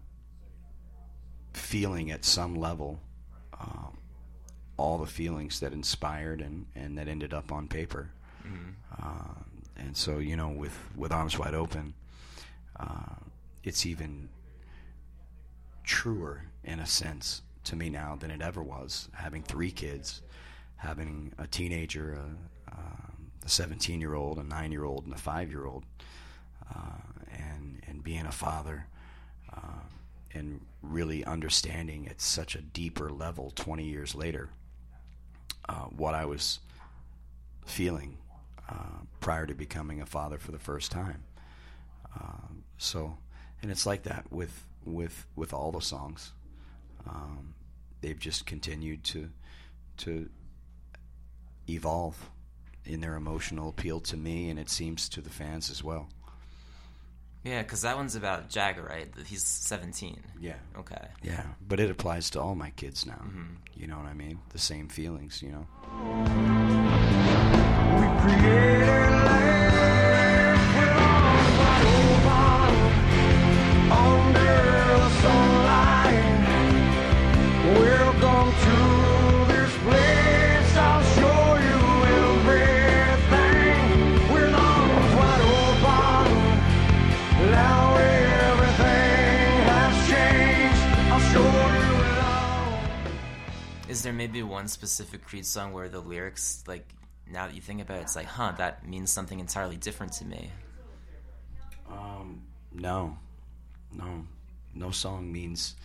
feeling 1.53 2.11
at 2.11 2.23
some 2.23 2.55
level 2.55 2.99
um, 3.59 3.97
all 4.77 4.97
the 4.97 5.07
feelings 5.07 5.59
that 5.59 5.73
inspired 5.73 6.39
and, 6.41 6.65
and 6.75 6.97
that 6.97 7.07
ended 7.07 7.33
up 7.33 7.51
on 7.51 7.67
paper. 7.67 8.09
Uh, 9.01 9.33
and 9.77 9.97
so, 9.97 10.19
you 10.19 10.35
know, 10.35 10.49
with, 10.49 10.77
with 10.95 11.11
Arms 11.11 11.37
Wide 11.37 11.53
Open, 11.55 11.93
uh, 12.79 13.15
it's 13.63 13.85
even 13.85 14.29
truer 15.83 16.43
in 16.63 16.79
a 16.79 16.85
sense 16.85 17.41
to 17.67 17.75
me 17.75 17.89
now 17.89 18.15
than 18.19 18.31
it 18.31 18.41
ever 18.41 18.61
was. 18.63 19.09
Having 19.13 19.43
three 19.43 19.71
kids, 19.71 20.21
having 20.75 21.33
a 21.37 21.47
teenager, 21.47 22.13
a, 22.13 22.71
um, 22.71 23.31
a 23.45 23.49
17 23.49 24.01
year 24.01 24.15
old, 24.15 24.37
a 24.39 24.43
nine 24.43 24.71
year 24.71 24.83
old, 24.83 25.05
and 25.05 25.13
a 25.13 25.17
five 25.17 25.49
year 25.49 25.65
old, 25.65 25.83
uh, 26.73 26.99
and, 27.31 27.81
and 27.87 28.03
being 28.03 28.25
a 28.25 28.31
father 28.31 28.87
uh, 29.55 29.83
and 30.33 30.61
really 30.81 31.25
understanding 31.25 32.07
at 32.07 32.21
such 32.21 32.55
a 32.55 32.61
deeper 32.61 33.09
level 33.09 33.51
20 33.55 33.83
years 33.83 34.15
later 34.15 34.49
uh, 35.69 35.85
what 35.85 36.15
I 36.15 36.25
was 36.25 36.59
feeling 37.65 38.17
uh, 38.69 39.03
prior 39.19 39.45
to 39.45 39.53
becoming 39.53 40.01
a 40.01 40.05
father 40.05 40.37
for 40.37 40.51
the 40.51 40.59
first 40.59 40.91
time. 40.91 41.23
Um, 42.19 42.63
so, 42.77 43.17
and 43.61 43.71
it's 43.71 43.85
like 43.85 44.03
that 44.03 44.31
with 44.31 44.65
with 44.85 45.25
with 45.35 45.53
all 45.53 45.71
the 45.71 45.81
songs. 45.81 46.31
Um, 47.07 47.53
they've 48.01 48.19
just 48.19 48.45
continued 48.45 49.03
to 49.05 49.29
to 49.97 50.29
evolve 51.69 52.29
in 52.85 53.01
their 53.01 53.15
emotional 53.15 53.69
appeal 53.69 53.99
to 53.99 54.15
me, 54.15 54.49
and 54.49 54.59
it 54.59 54.69
seems 54.69 55.09
to 55.09 55.21
the 55.21 55.29
fans 55.29 55.69
as 55.69 55.83
well. 55.83 56.07
Yeah, 57.43 57.61
because 57.61 57.81
that 57.81 57.95
one's 57.95 58.15
about 58.15 58.49
Jagger, 58.49 58.83
right? 58.83 59.07
He's 59.25 59.43
17. 59.43 60.21
Yeah. 60.39 60.55
Okay. 60.77 61.07
Yeah, 61.23 61.43
but 61.65 61.79
it 61.79 61.89
applies 61.89 62.29
to 62.31 62.41
all 62.41 62.55
my 62.55 62.71
kids 62.71 63.05
now. 63.05 63.13
Mm-hmm. 63.13 63.55
You 63.73 63.87
know 63.87 63.97
what 63.97 64.05
I 64.05 64.13
mean? 64.13 64.39
The 64.49 64.59
same 64.59 64.89
feelings, 64.89 65.41
you 65.41 65.51
know. 65.51 65.65
Is 93.97 94.03
there 94.03 94.13
maybe 94.13 94.43
one 94.43 94.67
specific 94.67 95.25
Creed 95.25 95.43
song 95.43 95.73
where 95.73 95.89
the 95.89 95.99
lyrics, 95.99 96.63
like, 96.67 96.87
now 97.27 97.47
that 97.47 97.55
you 97.55 97.61
think 97.61 97.81
about 97.81 97.97
it, 97.97 98.01
it's 98.01 98.15
like, 98.15 98.27
huh, 98.27 98.53
that 98.59 98.87
means 98.87 99.09
something 99.09 99.39
entirely 99.39 99.75
different 99.75 100.13
to 100.13 100.25
me? 100.25 100.51
Um, 101.89 102.43
no, 102.71 103.17
no, 103.91 104.27
no 104.75 104.91
song 104.91 105.31
means 105.31 105.77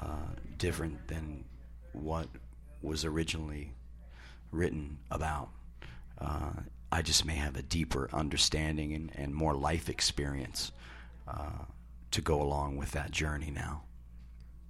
uh, 0.00 0.36
different 0.56 1.08
than 1.08 1.44
what 1.94 2.28
was 2.80 3.04
originally 3.04 3.72
written 4.52 4.98
about. 5.10 5.48
Uh, 6.16 6.52
I 6.92 7.02
just 7.02 7.24
may 7.24 7.34
have 7.34 7.56
a 7.56 7.62
deeper 7.62 8.08
understanding 8.12 8.92
and, 8.92 9.10
and 9.16 9.34
more 9.34 9.56
life 9.56 9.88
experience 9.88 10.70
uh, 11.26 11.64
to 12.12 12.20
go 12.20 12.40
along 12.40 12.76
with 12.76 12.92
that 12.92 13.10
journey 13.10 13.50
now. 13.50 13.82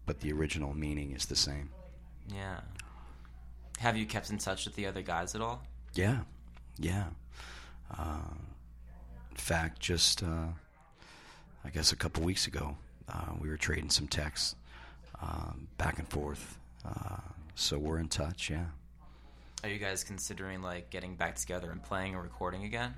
But 0.06 0.20
the 0.20 0.32
original 0.32 0.72
meaning 0.72 1.12
is 1.12 1.26
the 1.26 1.36
same. 1.36 1.68
Yeah. 2.32 2.60
Have 3.78 3.96
you 3.96 4.06
kept 4.06 4.30
in 4.30 4.38
touch 4.38 4.66
with 4.66 4.74
the 4.74 4.86
other 4.86 5.02
guys 5.02 5.34
at 5.34 5.40
all? 5.40 5.62
Yeah, 5.94 6.20
yeah. 6.78 7.04
Uh, 7.96 8.34
in 9.30 9.36
fact, 9.36 9.80
just 9.80 10.22
uh, 10.22 10.48
I 11.64 11.70
guess 11.70 11.92
a 11.92 11.96
couple 11.96 12.22
weeks 12.22 12.46
ago, 12.46 12.76
uh, 13.08 13.32
we 13.40 13.48
were 13.48 13.56
trading 13.56 13.90
some 13.90 14.06
texts 14.08 14.56
uh, 15.22 15.52
back 15.78 15.98
and 15.98 16.08
forth. 16.08 16.58
Uh, 16.84 17.16
so 17.54 17.78
we're 17.78 17.98
in 17.98 18.08
touch. 18.08 18.50
Yeah. 18.50 18.66
Are 19.64 19.68
you 19.68 19.78
guys 19.78 20.04
considering, 20.04 20.62
like, 20.62 20.90
getting 20.90 21.16
back 21.16 21.34
together 21.36 21.70
and 21.70 21.82
playing 21.82 22.14
or 22.14 22.22
recording 22.22 22.64
again? 22.64 22.94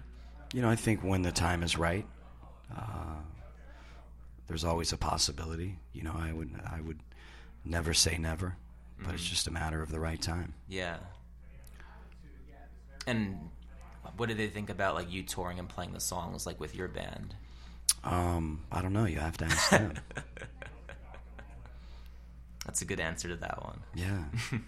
You 0.53 0.61
know, 0.63 0.69
I 0.69 0.77
think 0.77 1.03
when 1.03 1.23
the 1.23 1.33
time 1.33 1.63
is 1.63 1.79
right, 1.79 2.05
uh, 2.77 3.17
there's 4.47 4.65
always 4.65 4.93
a 4.93 4.97
possibility. 4.97 5.79
You 5.93 6.03
know, 6.03 6.15
I 6.15 6.33
would 6.33 6.51
I 6.67 6.81
would 6.81 6.99
never 7.65 7.95
say 7.95 8.19
never, 8.19 8.57
but 9.05 9.15
it's 9.15 9.29
just 9.29 9.47
a 9.47 9.51
matter 9.51 9.83
of 9.83 9.91
the 9.91 10.01
right 10.01 10.21
time. 10.21 10.55
Yeah. 10.69 10.97
And 13.07 13.51
what 14.17 14.29
do 14.29 14.35
they 14.35 14.49
think 14.49 14.71
about, 14.71 14.95
like, 14.95 15.11
you 15.11 15.23
touring 15.23 15.59
and 15.59 15.69
playing 15.69 15.93
the 15.93 16.01
songs, 16.01 16.47
like, 16.47 16.61
with 16.61 16.75
your 16.75 16.89
band? 16.89 17.35
Um, 18.05 18.65
I 18.71 18.83
don't 18.83 18.93
know. 18.93 19.07
You 19.07 19.19
have 19.19 19.37
to 19.39 19.47
ask 19.47 19.71
them. 19.71 19.95
That's 22.67 22.83
a 22.83 22.85
good 22.85 23.01
answer 23.01 23.29
to 23.29 23.37
that 23.37 23.63
one. 23.65 23.81
yeah. 23.95 24.25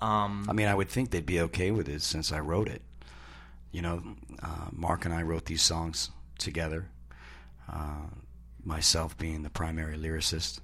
Um, 0.00 0.44
I 0.50 0.52
mean, 0.52 0.66
I 0.66 0.74
would 0.74 0.90
think 0.90 1.10
they'd 1.10 1.24
be 1.24 1.40
okay 1.42 1.70
with 1.70 1.88
it 1.88 2.02
since 2.02 2.30
I 2.30 2.40
wrote 2.40 2.68
it. 2.68 2.82
You 3.72 3.80
know, 3.80 4.02
uh, 4.42 4.66
Mark 4.70 5.06
and 5.06 5.14
I 5.14 5.22
wrote 5.22 5.46
these 5.46 5.62
songs 5.62 6.10
together. 6.36 6.90
Uh, 7.72 8.08
myself 8.62 9.16
being 9.16 9.44
the 9.44 9.50
primary 9.50 9.96
lyricist, 9.96 10.58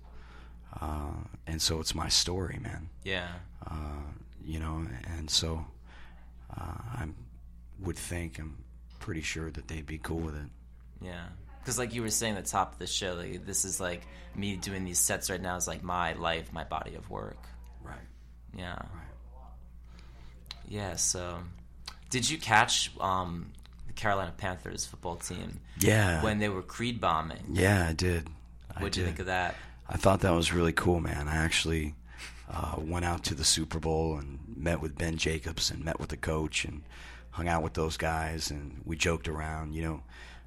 uh, 0.80 1.12
and 1.46 1.60
so 1.60 1.80
it's 1.80 1.94
my 1.94 2.08
story, 2.08 2.58
man. 2.62 2.88
yeah. 3.04 3.28
Uh, 3.66 4.02
you 4.44 4.58
know, 4.58 4.84
and 5.16 5.30
so 5.30 5.64
uh, 6.56 6.62
I 6.62 7.06
would 7.80 7.96
think 7.96 8.38
I'm 8.38 8.56
pretty 8.98 9.20
sure 9.22 9.50
that 9.50 9.68
they'd 9.68 9.86
be 9.86 9.98
cool 9.98 10.18
with 10.18 10.34
it. 10.34 10.48
Yeah. 11.02 11.26
Because, 11.60 11.78
like 11.78 11.94
you 11.94 12.00
were 12.02 12.10
saying 12.10 12.36
at 12.36 12.44
the 12.46 12.50
top 12.50 12.72
of 12.72 12.78
the 12.78 12.86
show, 12.86 13.12
like, 13.14 13.44
this 13.44 13.64
is 13.66 13.80
like 13.80 14.06
me 14.34 14.56
doing 14.56 14.84
these 14.84 14.98
sets 14.98 15.28
right 15.30 15.40
now 15.40 15.56
is 15.56 15.68
like 15.68 15.82
my 15.82 16.14
life, 16.14 16.52
my 16.54 16.64
body 16.64 16.94
of 16.94 17.08
work. 17.10 17.36
Right. 17.82 17.98
Yeah. 18.56 18.72
Right. 18.76 19.10
Yeah. 20.68 20.96
So, 20.96 21.38
did 22.08 22.28
you 22.28 22.38
catch 22.38 22.90
um, 22.98 23.52
the 23.86 23.92
Carolina 23.92 24.32
Panthers 24.36 24.86
football 24.86 25.16
team 25.16 25.60
Yeah. 25.78 26.22
when 26.22 26.38
they 26.38 26.48
were 26.48 26.62
Creed 26.62 27.00
bombing? 27.00 27.44
Yeah, 27.52 27.86
I 27.88 27.92
did. 27.92 28.28
What'd 28.78 28.96
you 28.96 29.02
did. 29.02 29.08
think 29.08 29.18
of 29.20 29.26
that? 29.26 29.54
I 29.92 29.96
thought 29.96 30.20
that 30.20 30.30
was 30.34 30.52
really 30.52 30.72
cool, 30.72 31.00
man. 31.00 31.26
I 31.26 31.36
actually 31.36 31.94
uh, 32.48 32.76
went 32.78 33.04
out 33.04 33.24
to 33.24 33.34
the 33.34 33.44
Super 33.44 33.80
Bowl 33.80 34.16
and 34.18 34.38
met 34.56 34.80
with 34.80 34.96
Ben 34.96 35.16
Jacobs 35.16 35.70
and 35.70 35.84
met 35.84 35.98
with 35.98 36.10
the 36.10 36.16
coach 36.16 36.64
and 36.64 36.82
hung 37.32 37.48
out 37.48 37.62
with 37.64 37.74
those 37.74 37.96
guys 37.96 38.50
and 38.52 38.82
we 38.84 38.96
joked 38.96 39.26
around. 39.28 39.74
You 39.74 39.82
know, 39.82 40.02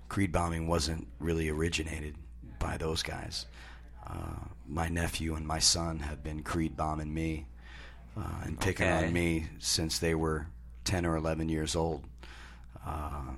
Creed 0.08 0.32
bombing 0.32 0.68
wasn't 0.68 1.08
really 1.20 1.50
originated 1.50 2.16
by 2.58 2.78
those 2.78 3.04
guys. 3.04 3.46
Uh, 4.08 4.48
my 4.66 4.88
nephew 4.88 5.36
and 5.36 5.46
my 5.46 5.60
son 5.60 6.00
have 6.00 6.24
been 6.24 6.42
Creed 6.44 6.78
bombing 6.78 7.14
me 7.14 7.46
uh, 8.18 8.44
and 8.44 8.58
picking 8.60 8.88
Okay. 8.88 9.08
on 9.08 9.14
me 9.14 9.48
since 9.60 10.00
they 10.00 10.16
were 10.16 10.48
10 10.86 11.06
or 11.06 11.18
11 11.18 11.50
years 11.50 11.76
old. 11.76 12.06
Uh, 12.86 13.32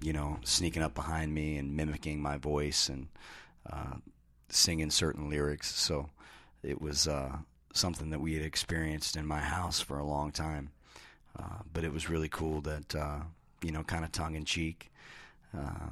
you 0.00 0.12
know, 0.12 0.38
sneaking 0.44 0.82
up 0.82 0.94
behind 0.94 1.34
me 1.34 1.56
and 1.56 1.76
mimicking 1.76 2.20
my 2.22 2.36
voice 2.36 2.88
and 2.88 3.08
uh, 3.72 3.94
singing 4.48 4.90
certain 4.90 5.28
lyrics. 5.28 5.74
So 5.74 6.10
it 6.62 6.80
was 6.80 7.06
uh, 7.06 7.36
something 7.72 8.10
that 8.10 8.20
we 8.20 8.34
had 8.34 8.44
experienced 8.44 9.16
in 9.16 9.26
my 9.26 9.40
house 9.40 9.80
for 9.80 9.98
a 9.98 10.06
long 10.06 10.32
time. 10.32 10.70
Uh, 11.38 11.62
but 11.72 11.84
it 11.84 11.92
was 11.92 12.08
really 12.08 12.28
cool 12.28 12.60
that, 12.62 12.94
uh, 12.94 13.20
you 13.62 13.70
know, 13.70 13.84
kind 13.84 14.04
of 14.04 14.12
tongue 14.12 14.34
in 14.34 14.44
cheek, 14.44 14.90
uh, 15.56 15.90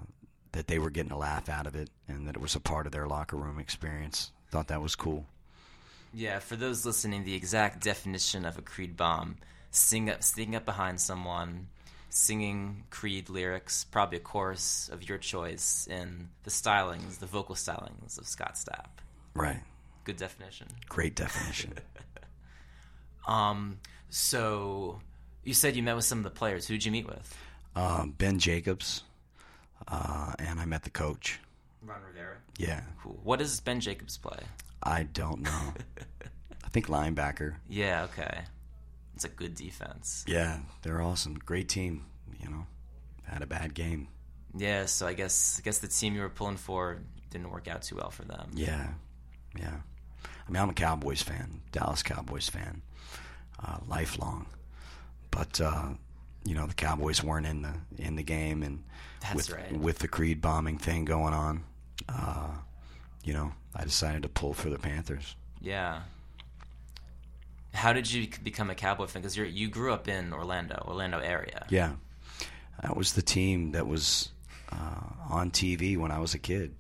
that 0.53 0.67
they 0.67 0.79
were 0.79 0.91
getting 0.91 1.13
a 1.13 1.19
laugh 1.19 1.49
out 1.49 1.67
of 1.67 1.77
it 1.77 1.91
and 2.09 2.27
that 2.27 2.35
it 2.35 2.41
was 2.41 2.55
a 2.55 2.61
part 2.61 2.87
of 2.87 2.93
their 2.93 3.07
locker 3.07 3.37
room 3.37 3.59
experience. 3.59 4.33
Thought 4.51 4.69
that 4.69 4.83
was 4.83 4.97
cool. 4.97 5.27
Yeah, 6.15 6.39
for 6.39 6.57
those 6.57 6.87
listening, 6.87 7.25
the 7.25 7.35
exact 7.35 7.83
definition 7.83 8.47
of 8.47 8.57
a 8.57 8.63
Creed 8.63 8.97
bomb: 8.97 9.37
sing 9.71 10.09
up, 10.09 10.23
sneaking 10.23 10.57
up 10.57 10.65
behind 10.65 11.01
someone, 11.01 11.69
singing 12.11 12.85
Creed 12.91 13.29
lyrics, 13.29 13.85
probably 13.85 14.19
a 14.19 14.21
chorus 14.21 14.89
of 14.93 15.09
your 15.09 15.19
choice 15.19 15.87
in 15.91 16.29
the 16.45 16.51
stylings, 16.51 17.19
the 17.19 17.27
vocal 17.27 17.55
stylings 17.55 18.19
of 18.19 18.27
Scott 18.27 18.55
Stapp. 18.55 18.87
Right. 19.35 19.61
Good 20.05 20.17
definition. 20.17 20.69
Great 20.89 21.15
definition. 21.17 21.75
Um, 23.27 23.79
so 24.09 25.01
you 25.43 25.53
said 25.53 25.75
you 25.75 25.83
met 25.83 25.97
with 25.97 26.05
some 26.05 26.19
of 26.19 26.25
the 26.25 26.31
players. 26.31 26.67
Who'd 26.67 26.85
you 26.85 26.93
meet 26.93 27.07
with? 27.07 27.37
uh, 27.75 28.07
ben 28.07 28.39
Jacobs, 28.39 29.03
uh, 29.89 30.33
and 30.39 30.61
I 30.61 30.65
met 30.65 30.85
the 30.85 30.91
coach. 30.91 31.41
Ron 31.83 31.99
Rivera. 32.07 32.37
Yeah. 32.57 32.83
Cool. 33.03 33.19
What 33.23 33.39
does 33.41 33.61
Ben 33.61 33.81
Jacobs 33.81 34.17
play? 34.17 34.39
I 34.83 35.03
don't 35.03 35.41
know. 35.43 35.75
I 36.65 36.69
think 36.69 36.87
linebacker. 36.87 37.57
Yeah, 37.69 38.05
okay. 38.05 38.43
It's 39.17 39.25
a 39.25 39.29
good 39.31 39.55
defense. 39.55 40.25
Yeah, 40.29 40.59
they're 40.83 41.01
awesome. 41.03 41.35
Great 41.35 41.69
team. 41.69 42.05
You 42.41 42.51
know, 42.51 42.67
had 43.25 43.43
a 43.43 43.47
bad 43.47 43.75
game. 43.75 44.09
Yeah, 44.55 44.87
so 44.87 45.07
I 45.07 45.15
guess 45.15 45.59
I 45.59 45.63
guess 45.63 45.79
the 45.79 45.89
team 45.89 46.15
you 46.15 46.21
were 46.21 46.29
pulling 46.29 46.57
for 46.59 46.99
didn't 47.31 47.51
work 47.51 47.67
out 47.67 47.83
too 47.83 47.97
well 47.97 48.11
for 48.11 48.25
them. 48.25 48.51
Yeah, 48.55 48.89
yeah. 49.59 49.77
I 50.47 50.51
mean, 50.51 50.63
I'm 50.63 50.71
a 50.71 50.75
Cowboys 50.75 51.23
fan, 51.23 51.61
Dallas 51.73 52.03
Cowboys 52.03 52.49
fan, 52.49 52.83
uh, 53.63 53.79
lifelong. 53.89 54.47
But 55.31 55.61
uh, 55.61 55.89
you 56.45 56.55
know, 56.55 56.67
the 56.67 56.75
Cowboys 56.75 57.23
weren't 57.23 57.47
in 57.47 57.63
the 57.63 57.75
in 57.99 58.17
the 58.17 58.23
game, 58.23 58.63
and 58.63 58.85
That's 59.23 59.35
with 59.35 59.51
right. 59.51 59.73
with 59.73 59.99
the 59.99 60.09
Creed 60.09 60.41
bombing 60.41 60.79
thing 60.79 61.05
going 61.05 61.35
on, 61.35 61.65
uh, 62.09 62.51
you 63.25 63.33
know, 63.33 63.53
I 63.75 63.85
decided 63.85 64.23
to 64.23 64.29
pull 64.29 64.55
for 64.55 64.71
the 64.71 64.79
Panthers. 64.79 65.37
Yeah. 65.61 66.03
How 67.77 67.93
did 67.93 68.11
you 68.11 68.27
become 68.43 68.71
a 68.71 68.75
Cowboy 68.75 69.07
fan? 69.07 69.21
Because 69.21 69.37
you 69.37 69.69
grew 69.69 69.93
up 69.93 70.09
in 70.09 70.33
Orlando, 70.33 70.83
Orlando 70.89 71.19
area. 71.19 71.67
Yeah, 71.69 71.93
that 72.83 72.97
was 72.97 73.13
the 73.13 73.23
team 73.23 73.73
that 73.73 73.87
was 73.87 74.31
uh, 74.73 75.03
on 75.29 75.51
TV 75.51 75.99
when 75.99 76.11
I 76.11 76.19
was 76.19 76.33
a 76.35 76.39
kid, 76.39 76.75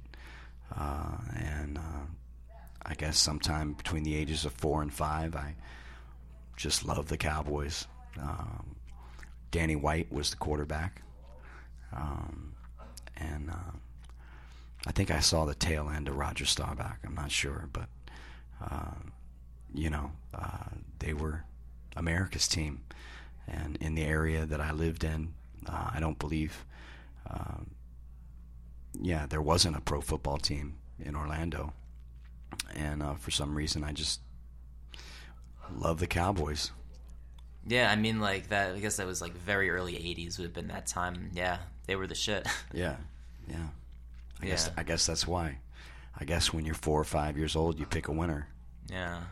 uh, 0.74 1.18
and 1.36 1.76
uh, 1.76 2.06
I 2.84 2.94
guess 2.94 3.18
sometime 3.18 3.74
between 3.74 4.04
the 4.04 4.16
ages 4.16 4.46
of 4.46 4.52
four 4.52 4.80
and 4.80 4.92
five, 4.92 5.36
I 5.36 5.54
just 6.56 6.86
loved 6.86 7.08
the 7.08 7.18
Cowboys. 7.18 7.86
Um, 8.18 8.76
Danny 9.50 9.76
White 9.76 10.10
was 10.10 10.30
the 10.30 10.36
quarterback, 10.36 11.02
um, 11.94 12.54
and 13.18 13.50
uh, 13.50 13.76
I 14.86 14.92
think 14.92 15.10
I 15.10 15.20
saw 15.20 15.44
the 15.44 15.54
tail 15.54 15.90
end 15.90 16.08
of 16.08 16.16
Roger 16.16 16.46
Staubach. 16.46 16.98
I'm 17.04 17.14
not 17.14 17.30
sure, 17.30 17.68
but 17.70 17.88
uh, 18.62 18.94
you 19.76 19.90
know, 19.90 20.12
uh, 20.34 20.70
they 20.98 21.12
were 21.12 21.44
America's 21.96 22.48
team, 22.48 22.82
and 23.46 23.76
in 23.76 23.94
the 23.94 24.04
area 24.04 24.46
that 24.46 24.60
I 24.60 24.72
lived 24.72 25.04
in, 25.04 25.34
uh, 25.68 25.90
I 25.94 26.00
don't 26.00 26.18
believe. 26.18 26.64
Um, 27.30 27.70
yeah, 29.00 29.26
there 29.26 29.42
wasn't 29.42 29.76
a 29.76 29.80
pro 29.80 30.00
football 30.00 30.38
team 30.38 30.78
in 30.98 31.14
Orlando, 31.14 31.72
and 32.74 33.02
uh, 33.02 33.14
for 33.14 33.30
some 33.30 33.54
reason, 33.54 33.84
I 33.84 33.92
just 33.92 34.20
love 35.74 35.98
the 36.00 36.06
Cowboys. 36.06 36.70
Yeah, 37.66 37.90
I 37.90 37.96
mean, 37.96 38.20
like 38.20 38.48
that. 38.50 38.74
I 38.74 38.78
guess 38.78 38.96
that 38.96 39.06
was 39.06 39.20
like 39.20 39.34
very 39.36 39.70
early 39.70 39.94
'80s 39.94 40.38
would 40.38 40.44
have 40.44 40.54
been 40.54 40.68
that 40.68 40.86
time. 40.86 41.30
Yeah, 41.34 41.58
they 41.86 41.96
were 41.96 42.06
the 42.06 42.14
shit. 42.14 42.46
Yeah, 42.72 42.96
yeah. 43.48 43.68
I 44.40 44.44
Yeah. 44.44 44.50
guess 44.50 44.70
I 44.76 44.82
guess 44.84 45.06
that's 45.06 45.26
why. 45.26 45.58
I 46.18 46.24
guess 46.24 46.52
when 46.52 46.64
you're 46.64 46.74
four 46.74 47.00
or 47.00 47.04
five 47.04 47.36
years 47.36 47.56
old, 47.56 47.78
you 47.78 47.86
pick 47.86 48.08
a 48.08 48.12
winner. 48.12 48.48
yeah. 48.90 49.22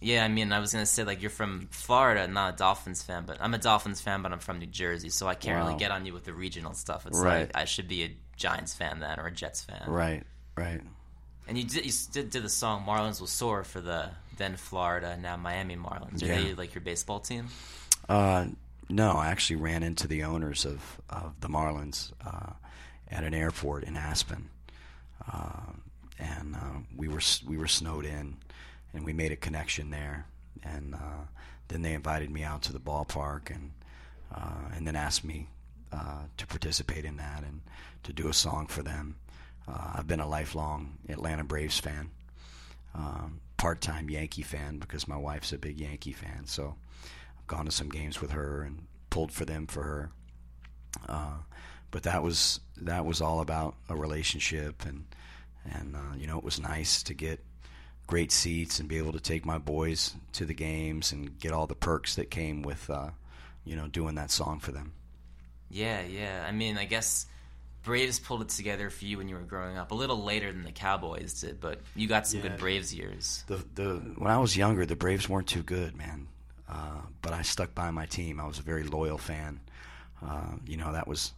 Yeah, 0.00 0.24
I 0.24 0.28
mean, 0.28 0.52
I 0.52 0.58
was 0.60 0.72
gonna 0.72 0.86
say 0.86 1.04
like 1.04 1.22
you're 1.22 1.30
from 1.30 1.68
Florida, 1.70 2.28
not 2.28 2.54
a 2.54 2.56
Dolphins 2.56 3.02
fan, 3.02 3.24
but 3.26 3.38
I'm 3.40 3.54
a 3.54 3.58
Dolphins 3.58 4.00
fan, 4.00 4.22
but 4.22 4.32
I'm 4.32 4.38
from 4.38 4.58
New 4.58 4.66
Jersey, 4.66 5.08
so 5.08 5.26
I 5.26 5.34
can't 5.34 5.58
Wow. 5.58 5.66
really 5.66 5.78
get 5.78 5.90
on 5.90 6.04
you 6.04 6.12
with 6.12 6.24
the 6.24 6.32
regional 6.34 6.74
stuff. 6.74 7.06
It's 7.06 7.18
Right. 7.18 7.40
like 7.46 7.56
I 7.56 7.64
should 7.64 7.88
be 7.88 8.04
a 8.04 8.16
Giants 8.36 8.74
fan 8.74 9.00
then, 9.00 9.18
or 9.18 9.26
a 9.26 9.30
Jets 9.32 9.62
fan. 9.64 9.82
Right, 9.88 10.22
right. 10.56 10.80
And 11.48 11.56
you 11.56 11.64
did 11.64 11.86
you 11.86 11.92
did, 12.12 12.30
did 12.30 12.42
the 12.42 12.48
song 12.48 12.84
"Marlins 12.86 13.20
Will 13.20 13.26
Soar" 13.26 13.64
for 13.64 13.80
the 13.80 14.10
then 14.36 14.56
Florida, 14.56 15.16
now 15.16 15.36
Miami 15.36 15.76
Marlins. 15.76 16.22
Are 16.22 16.26
Yeah. 16.26 16.34
they 16.34 16.54
like 16.54 16.74
your 16.74 16.82
baseball 16.82 17.20
team? 17.20 17.48
Uh, 18.08 18.46
no, 18.90 19.12
I 19.12 19.28
actually 19.28 19.56
ran 19.56 19.82
into 19.82 20.06
the 20.06 20.22
owners 20.24 20.64
of, 20.64 21.00
of 21.08 21.40
the 21.40 21.48
Marlins 21.48 22.12
uh, 22.24 22.52
at 23.10 23.24
an 23.24 23.32
airport 23.34 23.84
in 23.84 23.96
Aspen, 23.96 24.50
uh, 25.32 25.72
and 26.18 26.54
uh, 26.54 26.80
we 26.96 27.08
were 27.08 27.20
we 27.46 27.56
were 27.56 27.66
snowed 27.66 28.04
in, 28.04 28.36
and 28.96 29.04
we 29.04 29.12
made 29.12 29.30
a 29.30 29.36
connection 29.36 29.90
there, 29.90 30.26
and 30.64 30.94
uh, 30.94 31.26
then 31.68 31.82
they 31.82 31.92
invited 31.92 32.30
me 32.30 32.42
out 32.42 32.62
to 32.62 32.72
the 32.72 32.80
ballpark, 32.80 33.54
and 33.54 33.70
uh, 34.34 34.74
and 34.74 34.86
then 34.86 34.96
asked 34.96 35.24
me 35.24 35.48
uh, 35.92 36.22
to 36.36 36.46
participate 36.46 37.04
in 37.04 37.16
that 37.18 37.44
and 37.44 37.60
to 38.02 38.12
do 38.12 38.28
a 38.28 38.34
song 38.34 38.66
for 38.66 38.82
them. 38.82 39.16
Uh, 39.68 39.92
I've 39.96 40.06
been 40.08 40.20
a 40.20 40.28
lifelong 40.28 40.98
Atlanta 41.08 41.44
Braves 41.44 41.78
fan, 41.78 42.10
um, 42.94 43.40
part-time 43.56 44.10
Yankee 44.10 44.42
fan 44.42 44.78
because 44.78 45.06
my 45.06 45.16
wife's 45.16 45.52
a 45.52 45.58
big 45.58 45.78
Yankee 45.78 46.12
fan, 46.12 46.46
so. 46.46 46.74
I've 47.38 47.46
gone 47.46 47.66
to 47.66 47.70
some 47.70 47.88
games 47.88 48.20
with 48.20 48.32
her 48.32 48.62
and 48.62 48.86
pulled 49.10 49.30
for 49.30 49.44
them 49.44 49.66
for 49.66 49.82
her. 49.82 50.10
Uh, 51.08 51.36
but 51.90 52.02
that 52.02 52.22
was 52.22 52.60
that 52.78 53.04
was 53.04 53.20
all 53.20 53.40
about 53.40 53.76
a 53.88 53.96
relationship, 53.96 54.84
and 54.84 55.04
and 55.64 55.94
uh, 55.96 56.16
you 56.16 56.26
know 56.26 56.38
it 56.38 56.44
was 56.44 56.60
nice 56.60 57.02
to 57.04 57.14
get 57.14 57.40
great 58.06 58.32
seats 58.32 58.78
and 58.78 58.88
be 58.88 58.98
able 58.98 59.12
to 59.12 59.20
take 59.20 59.44
my 59.44 59.58
boys 59.58 60.14
to 60.32 60.44
the 60.44 60.54
games 60.54 61.12
and 61.12 61.38
get 61.38 61.52
all 61.52 61.66
the 61.66 61.74
perks 61.74 62.14
that 62.14 62.30
came 62.30 62.62
with 62.62 62.88
uh, 62.90 63.10
you 63.64 63.76
know 63.76 63.88
doing 63.88 64.14
that 64.14 64.30
song 64.30 64.58
for 64.60 64.72
them. 64.72 64.92
Yeah, 65.70 66.02
yeah. 66.02 66.44
I 66.46 66.52
mean, 66.52 66.78
I 66.78 66.84
guess 66.84 67.26
Braves 67.82 68.18
pulled 68.18 68.42
it 68.42 68.48
together 68.48 68.90
for 68.90 69.04
you 69.04 69.18
when 69.18 69.28
you 69.28 69.34
were 69.34 69.42
growing 69.42 69.76
up, 69.76 69.90
a 69.90 69.94
little 69.94 70.22
later 70.22 70.52
than 70.52 70.64
the 70.64 70.72
Cowboys 70.72 71.40
did, 71.40 71.60
but 71.60 71.80
you 71.94 72.06
got 72.08 72.26
some 72.26 72.40
good 72.40 72.56
Braves 72.56 72.94
years. 72.94 73.44
The 73.46 73.64
the 73.74 73.94
when 74.16 74.30
I 74.30 74.38
was 74.38 74.56
younger, 74.56 74.86
the 74.86 74.96
Braves 74.96 75.28
weren't 75.28 75.48
too 75.48 75.62
good, 75.62 75.96
man. 75.96 76.28
Uh, 76.68 77.00
but 77.22 77.32
I 77.32 77.42
stuck 77.42 77.74
by 77.74 77.90
my 77.90 78.06
team. 78.06 78.40
I 78.40 78.46
was 78.46 78.58
a 78.58 78.62
very 78.62 78.82
loyal 78.82 79.18
fan. 79.18 79.60
Uh, 80.24 80.56
you 80.66 80.76
know, 80.76 80.92
that 80.92 81.06
was 81.06 81.32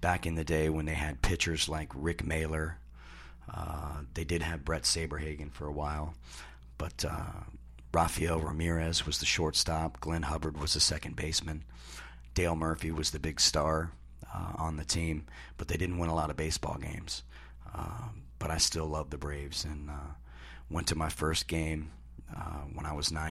back 0.00 0.26
in 0.26 0.34
the 0.36 0.44
day 0.44 0.68
when 0.68 0.86
they 0.86 0.94
had 0.94 1.20
pitchers 1.22 1.68
like 1.68 1.90
Rick 1.94 2.24
Mahler. 2.24 2.78
Uh, 3.52 4.02
they 4.14 4.24
did 4.24 4.42
have 4.42 4.64
Bret 4.64 4.82
Saberhagen 4.82 5.50
for 5.50 5.66
a 5.66 5.72
while, 5.72 6.14
but 6.76 7.04
uh, 7.04 7.44
Rafael 7.92 8.40
Ramirez 8.40 9.06
was 9.06 9.18
the 9.18 9.26
shortstop. 9.26 10.00
Glenn 10.00 10.22
Hubbard 10.22 10.60
was 10.60 10.74
the 10.74 10.80
second 10.80 11.16
baseman. 11.16 11.64
Dale 12.34 12.56
Murphy 12.56 12.90
was 12.90 13.10
the 13.10 13.18
big 13.18 13.40
star 13.40 13.92
uh, 14.32 14.52
on 14.56 14.76
the 14.76 14.84
team, 14.84 15.26
but 15.56 15.68
they 15.68 15.76
didn't 15.76 15.98
win 15.98 16.10
a 16.10 16.14
lot 16.14 16.30
of 16.30 16.36
baseball 16.36 16.76
games. 16.80 17.22
Um, 17.74 18.22
but 18.38 18.50
I 18.50 18.58
still 18.58 18.86
love 18.86 19.10
the 19.10 19.18
Braves 19.18 19.64
and 19.64 19.90
uh, 19.90 20.14
went 20.70 20.86
to 20.88 20.94
my 20.94 21.08
first 21.08 21.48
game 21.48 21.90
uh, 22.36 22.60
when 22.72 22.86
I 22.86 22.92
was 22.92 23.10
nine. 23.10 23.30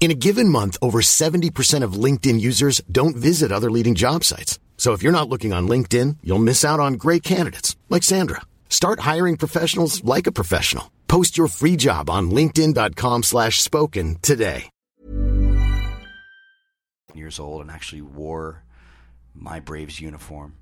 In 0.00 0.10
a 0.10 0.14
given 0.14 0.48
month, 0.48 0.78
over 0.80 1.02
70% 1.02 1.84
of 1.84 1.92
LinkedIn 1.92 2.40
users 2.40 2.80
don't 2.90 3.14
visit 3.16 3.52
other 3.52 3.70
leading 3.70 3.94
job 3.94 4.24
sites. 4.24 4.58
So 4.78 4.94
if 4.94 5.02
you're 5.02 5.12
not 5.12 5.28
looking 5.28 5.52
on 5.52 5.68
LinkedIn, 5.68 6.16
you'll 6.22 6.38
miss 6.38 6.64
out 6.64 6.80
on 6.80 6.94
great 6.94 7.22
candidates 7.22 7.76
like 7.90 8.02
Sandra. 8.02 8.40
Start 8.70 9.00
hiring 9.00 9.36
professionals 9.36 10.02
like 10.02 10.26
a 10.26 10.32
professional. 10.32 10.90
Post 11.06 11.36
your 11.36 11.48
free 11.48 11.76
job 11.76 12.08
on 12.08 12.30
linkedin.com 12.30 13.24
slash 13.24 13.60
spoken 13.60 14.16
today. 14.22 14.70
Years 17.14 17.38
old 17.38 17.60
and 17.60 17.70
actually 17.70 18.00
wore 18.02 18.62
my 19.34 19.60
Braves 19.60 20.00
uniform. 20.00 20.54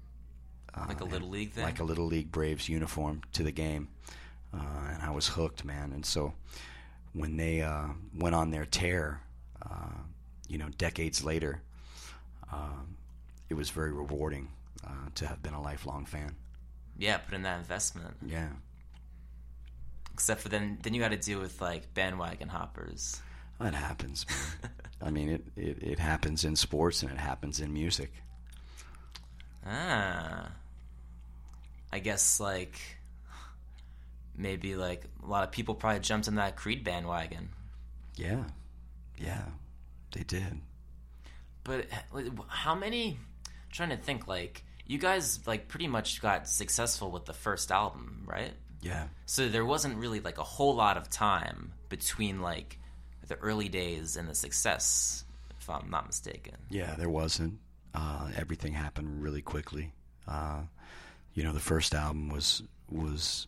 Uh, 0.75 0.87
Like 0.89 1.01
a 1.01 1.05
little 1.05 1.29
league 1.29 1.53
thing? 1.53 1.63
Like 1.63 1.79
a 1.79 1.85
little 1.85 2.07
league 2.07 2.33
Braves 2.33 2.69
uniform 2.69 3.21
to 3.35 3.45
the 3.45 3.53
game. 3.53 3.89
Uh, 4.53 4.59
and 4.95 5.03
I 5.03 5.11
was 5.11 5.29
hooked, 5.29 5.65
man. 5.65 5.93
And 5.93 6.05
so 6.05 6.33
when 7.13 7.37
they 7.37 7.61
uh, 7.61 7.89
went 8.17 8.35
on 8.35 8.51
their 8.51 8.65
tear, 8.65 9.21
uh, 9.63 10.03
you 10.49 10.59
know, 10.59 10.69
decades 10.79 11.25
later, 11.25 11.63
um, 12.53 12.97
it 13.49 13.55
was 13.55 13.71
very 13.71 13.93
rewarding 13.93 14.49
uh, 14.87 15.09
to 15.17 15.27
have 15.27 15.43
been 15.43 15.55
a 15.55 15.63
lifelong 15.63 16.05
fan. 16.05 16.35
Yeah, 16.97 17.19
put 17.19 17.35
in 17.35 17.43
that 17.43 17.59
investment. 17.59 18.17
Yeah. 18.25 18.49
Except 20.13 20.41
for 20.41 20.49
then, 20.49 20.79
then 20.83 20.95
you 20.95 21.01
got 21.01 21.11
to 21.11 21.17
deal 21.17 21.41
with 21.41 21.61
like 21.61 21.95
bandwagon 21.95 22.49
hoppers. 22.49 23.21
That 23.61 23.75
happens, 23.75 24.27
man. 24.29 24.73
I 25.01 25.11
mean, 25.11 25.29
it, 25.29 25.45
it, 25.57 25.83
it 25.83 25.99
happens 25.99 26.45
in 26.45 26.57
sports 26.57 27.03
and 27.03 27.13
it 27.13 27.19
happens 27.19 27.61
in 27.61 27.73
music. 27.73 28.13
Ah, 29.65 30.51
I 31.93 31.99
guess 32.01 32.41
like 32.41 32.81
maybe 34.37 34.77
like 34.77 35.05
a 35.23 35.27
lot 35.27 35.45
of 35.45 35.53
people 35.53 35.75
probably 35.75 36.01
jumped 36.01 36.29
in 36.29 36.37
that 36.37 36.57
Creed 36.57 36.85
bandwagon. 36.85 37.51
Yeah. 38.17 38.45
Yeah. 39.21 39.45
They 40.13 40.23
did. 40.23 40.61
But 41.65 41.87
how 42.49 42.75
many? 42.75 43.19
I'm 43.47 43.53
trying 43.71 43.91
to 43.91 43.97
think. 43.97 44.27
Like 44.27 44.65
you 44.87 44.99
guys, 44.99 45.41
like 45.47 45.69
pretty 45.69 45.87
much 45.87 46.23
got 46.23 46.49
successful 46.49 47.11
with 47.11 47.27
the 47.27 47.35
first 47.35 47.71
album, 47.71 48.25
right? 48.27 48.53
Yeah. 48.81 49.09
So 49.27 49.49
there 49.49 49.65
wasn't 49.65 49.99
really 49.99 50.21
like 50.21 50.39
a 50.39 50.45
whole 50.45 50.75
lot 50.75 50.97
of 50.97 51.11
time 51.11 51.73
between 51.89 52.41
like 52.41 52.79
the 53.27 53.37
early 53.37 53.69
days 53.69 54.17
and 54.17 54.29
the 54.29 54.35
success, 54.35 55.25
if 55.61 55.69
I'm 55.69 55.91
not 55.91 56.07
mistaken. 56.07 56.55
Yeah, 56.71 56.95
there 56.97 57.11
wasn't. 57.11 57.59
Uh, 57.95 58.31
everything 58.37 58.73
happened 58.73 59.23
really 59.23 59.43
quickly. 59.43 59.93
Uh, 60.27 60.61
you 61.35 61.43
know, 61.43 61.53
the 61.53 61.61
first 61.61 61.95
album 61.95 62.31
was 62.31 62.63
was 62.91 63.47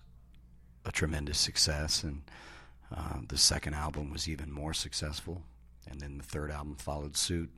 a 0.85 0.93
tremendous 0.93 1.39
success, 1.39 2.03
and 2.03 2.23
uh, 2.95 3.19
the 3.29 3.39
second 3.39 3.75
album 3.75 4.11
was 4.11 4.29
even 4.29 4.53
more 4.53 4.75
successful, 4.75 5.43
and 5.91 6.01
then 6.01 6.19
the 6.19 6.25
third 6.25 6.51
album 6.51 6.77
followed 6.77 7.17
suit. 7.17 7.51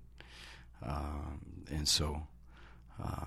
Um, 0.85 1.65
and 1.71 1.87
so, 1.89 2.23
uh, 3.03 3.27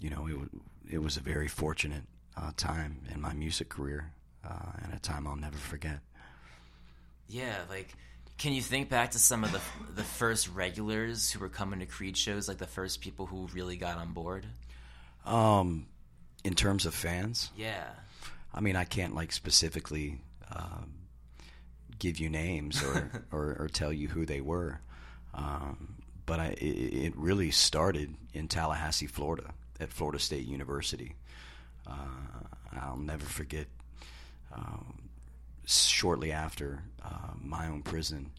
you 0.00 0.10
know, 0.10 0.26
it, 0.26 0.32
w- 0.32 0.60
it 0.90 0.98
was 0.98 1.16
a 1.16 1.20
very 1.20 1.48
fortunate 1.48 2.02
uh, 2.36 2.52
time 2.56 3.00
in 3.12 3.20
my 3.20 3.32
music 3.32 3.68
career, 3.68 4.12
uh, 4.48 4.72
and 4.84 4.94
a 4.94 4.98
time 4.98 5.26
I'll 5.26 5.36
never 5.36 5.56
forget. 5.56 5.98
Yeah, 7.28 7.56
like 7.68 7.88
can 8.38 8.52
you 8.52 8.62
think 8.62 8.88
back 8.88 9.12
to 9.12 9.18
some 9.18 9.44
of 9.44 9.52
the 9.52 9.60
the 9.94 10.02
first 10.02 10.48
regulars 10.48 11.30
who 11.30 11.38
were 11.40 11.48
coming 11.48 11.80
to 11.80 11.86
Creed 11.86 12.16
shows, 12.16 12.48
like 12.48 12.58
the 12.58 12.66
first 12.66 13.00
people 13.00 13.26
who 13.26 13.48
really 13.54 13.76
got 13.76 13.98
on 13.98 14.12
board? 14.12 14.46
Um, 15.24 15.86
in 16.44 16.54
terms 16.54 16.84
of 16.86 16.94
fans, 16.94 17.50
Yeah. 17.56 17.84
I 18.54 18.60
mean, 18.60 18.74
I 18.76 18.84
can't 18.84 19.14
like 19.14 19.32
specifically 19.32 20.20
um, 20.54 20.92
give 22.02 22.18
you 22.18 22.28
names 22.28 22.82
or, 22.82 23.24
or, 23.32 23.56
or 23.60 23.68
tell 23.68 23.92
you 23.92 24.08
who 24.08 24.26
they 24.26 24.40
were, 24.40 24.80
um, 25.34 25.94
but 26.26 26.40
I, 26.40 26.46
it, 26.58 26.94
it 27.06 27.16
really 27.16 27.50
started 27.50 28.14
in 28.34 28.48
Tallahassee, 28.48 29.06
Florida, 29.06 29.54
at 29.80 29.92
Florida 29.92 30.18
State 30.18 30.46
University. 30.46 31.14
Uh, 31.86 32.42
I'll 32.80 32.96
never 32.96 33.24
forget. 33.24 33.66
Um, 34.54 34.98
shortly 35.64 36.32
after 36.32 36.82
uh, 37.04 37.32
my 37.40 37.68
own 37.68 37.82
prison 37.82 38.32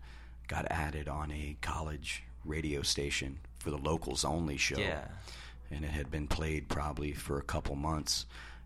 got 0.47 0.67
added 0.69 1.07
on 1.07 1.31
a 1.31 1.55
college 1.61 2.23
radio 2.45 2.81
station 2.81 3.39
for 3.59 3.71
the 3.71 3.77
locals 3.77 4.25
only 4.25 4.57
show 4.57 4.77
Yeah. 4.77 5.05
and 5.71 5.85
it 5.85 5.91
had 5.91 6.11
been 6.11 6.27
played 6.27 6.67
probably 6.67 7.13
for 7.13 7.37
a 7.39 7.41
couple 7.41 7.75
months, 7.75 8.25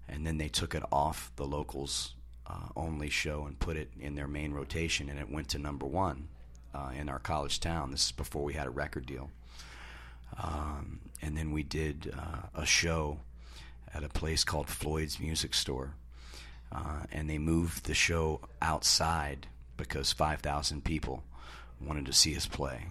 and 0.10 0.25
then 0.25 0.38
they 0.39 0.49
took 0.49 0.73
it 0.75 0.83
off 0.91 1.31
the 1.36 1.45
locals 1.45 2.15
uh, 2.49 2.69
only 2.75 3.10
show 3.10 3.45
and 3.45 3.60
put 3.60 3.77
it 3.77 3.89
in 3.99 4.15
their 4.15 4.27
main 4.27 4.53
rotation, 4.53 5.10
and 5.10 5.19
it 5.19 5.29
went 5.29 5.49
to 5.49 5.60
number 5.60 5.86
one 5.86 6.27
uh, 6.73 6.91
in 6.97 7.10
our 7.10 7.19
college 7.19 7.60
town. 7.60 7.91
This 7.91 8.05
is 8.05 8.12
before 8.12 8.43
we 8.43 8.53
had 8.53 8.67
a 8.67 8.71
record 8.71 9.05
deal, 9.05 9.29
um, 10.41 10.99
and 11.21 11.38
then 11.38 11.51
we 11.51 11.63
did 11.63 12.13
uh, 12.17 12.62
a 12.62 12.65
show 12.65 13.19
at 13.93 14.03
a 14.03 14.10
place 14.10 14.43
called 14.43 14.69
Floyd's 14.69 15.19
Music 15.19 15.53
Store, 15.53 15.93
uh, 16.71 17.03
and 17.12 17.29
they 17.29 17.38
moved 17.38 17.86
the 17.86 17.93
show 17.93 18.41
outside 18.62 19.47
because 19.75 20.12
five 20.12 20.39
thousand 20.39 20.83
people 20.83 21.23
wanted 21.81 22.05
to 22.05 22.13
see 22.13 22.36
us 22.36 22.47
play. 22.47 22.88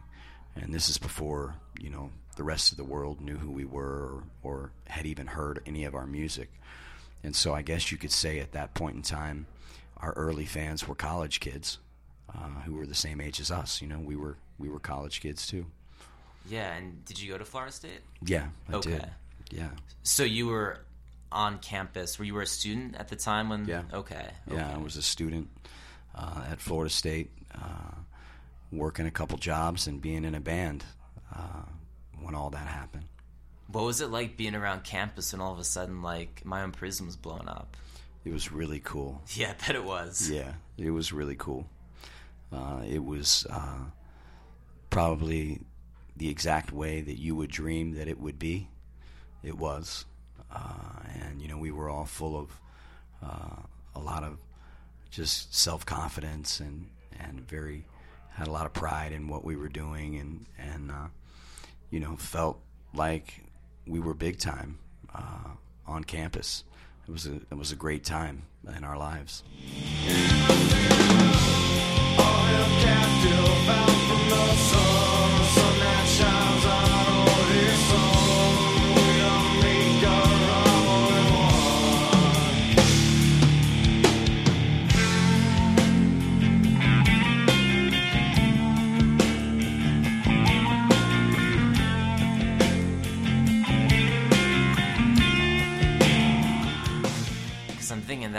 And 0.55 0.73
this 0.73 0.89
is 0.89 0.99
before 0.99 1.55
you 1.81 1.91
know 1.91 2.11
the 2.37 2.45
rest 2.45 2.71
of 2.71 2.77
the 2.77 2.85
world 2.85 3.21
knew 3.21 3.37
who 3.37 3.51
we 3.51 3.65
were 3.65 3.83
or, 3.83 4.23
or 4.43 4.71
had 4.87 5.07
even 5.07 5.27
heard 5.27 5.63
any 5.67 5.85
of 5.85 5.95
our 5.95 6.07
music 6.07 6.51
and 7.27 7.35
so 7.37 7.53
i 7.55 7.61
guess 7.63 7.91
you 7.93 7.99
could 7.99 8.13
say 8.13 8.39
at 8.41 8.53
that 8.53 8.73
point 8.75 8.97
in 8.97 9.03
time 9.03 9.47
our 9.99 10.13
early 10.15 10.47
fans 10.47 10.87
were 10.89 10.95
college 10.95 11.41
kids 11.41 11.79
uh, 12.35 12.61
who 12.65 12.73
were 12.75 12.87
the 12.87 12.95
same 13.07 13.21
age 13.21 13.41
as 13.41 13.51
us 13.51 13.83
you 13.83 13.89
know 13.89 13.99
we 13.99 14.17
were 14.17 14.37
we 14.59 14.69
were 14.69 14.81
college 14.81 15.21
kids 15.21 15.47
too 15.47 15.67
Yeah. 16.49 16.73
And 16.77 17.05
did 17.05 17.21
you 17.21 17.33
go 17.33 17.39
to 17.39 17.45
Florida 17.45 17.73
State? 17.73 18.01
yeah 18.25 18.47
i 18.71 18.77
Okay. 18.77 18.91
did 18.93 19.11
yeah 19.51 19.71
So 20.03 20.23
you 20.23 20.47
were 20.47 20.79
on 21.33 21.59
campus. 21.59 22.19
Were 22.19 22.25
you 22.25 22.35
were 22.35 22.43
a 22.43 22.47
student 22.47 22.95
at 22.97 23.09
the 23.09 23.17
time 23.17 23.49
when? 23.51 23.67
Yeah. 23.67 23.83
Okay. 23.93 24.27
Yeah, 24.51 24.73
I 24.75 24.79
was 24.79 24.97
a 24.97 25.03
student 25.03 25.49
uh, 26.15 26.45
at 26.53 26.61
Florida 26.61 26.89
State, 27.03 27.31
uh, 27.53 27.95
working 28.71 29.07
a 29.07 29.11
couple 29.11 29.37
jobs 29.39 29.89
and 29.89 30.01
being 30.01 30.25
in 30.25 30.35
a 30.37 30.41
band 30.41 30.85
uh, 31.35 31.67
when 32.23 32.35
all 32.37 32.51
that 32.51 32.67
happened. 32.69 33.05
What 33.69 33.85
was 33.85 34.01
it 34.01 34.11
like 34.11 34.37
being 34.37 34.55
around 34.55 34.85
campus 34.85 35.33
and 35.33 35.43
all 35.43 35.53
of 35.53 35.59
a 35.59 35.65
sudden, 35.65 36.03
like, 36.03 36.43
my 36.45 36.63
own 36.63 36.73
prison 36.73 37.07
was 37.07 37.17
blown 37.17 37.49
up? 37.49 37.77
It 38.25 38.33
was 38.33 38.51
really 38.53 38.81
cool. 38.81 39.23
Yeah, 39.35 39.51
I 39.51 39.67
bet 39.67 39.77
it 39.77 39.85
was. 39.85 40.31
Yeah, 40.31 40.53
it 40.79 40.91
was 40.91 41.13
really 41.13 41.37
cool. 41.37 41.67
Uh, 42.53 42.83
it 42.89 43.05
was 43.05 43.47
uh, 43.51 43.85
probably 44.91 45.61
the 46.17 46.29
exact 46.29 46.73
way 46.73 47.01
that 47.01 47.19
you 47.19 47.35
would 47.37 47.51
dream 47.51 47.93
that 47.95 48.09
it 48.09 48.19
would 48.21 48.39
be. 48.39 48.69
It 49.43 49.57
was. 49.59 50.05
Uh, 50.51 51.03
and, 51.21 51.43
you 51.43 51.49
know, 51.49 51.59
we 51.59 51.71
were 51.73 51.91
all 51.91 52.05
full 52.05 52.39
of 52.39 52.61
uh, 53.23 53.63
a 53.95 54.01
lot 54.01 54.23
of 54.23 54.39
just 55.11 55.55
self 55.55 55.85
confidence 55.85 56.61
and, 56.61 56.89
and 57.19 57.41
very, 57.49 57.85
had 58.31 58.47
a 58.49 58.51
lot 58.53 58.67
of 58.67 58.73
pride 58.73 59.13
in 59.13 59.29
what 59.29 59.45
we 59.45 59.57
were 59.57 59.69
doing 59.69 60.17
and, 60.17 60.47
and 60.59 60.91
uh, 60.91 61.09
you 61.91 62.01
know, 62.01 62.17
felt 62.17 62.61
like 62.95 63.43
we 63.87 64.01
were 64.01 64.15
big 64.15 64.39
time 64.39 64.79
uh, 65.15 65.51
on 65.87 66.05
campus. 66.05 66.65
It 67.09 67.13
was 67.13 67.27
a 67.27 67.35
it 67.35 67.57
was 67.57 67.73
a 67.73 67.77
great 67.77 68.05
time 68.05 68.43
in 68.77 68.85
our 68.85 68.99
lives. 68.99 69.43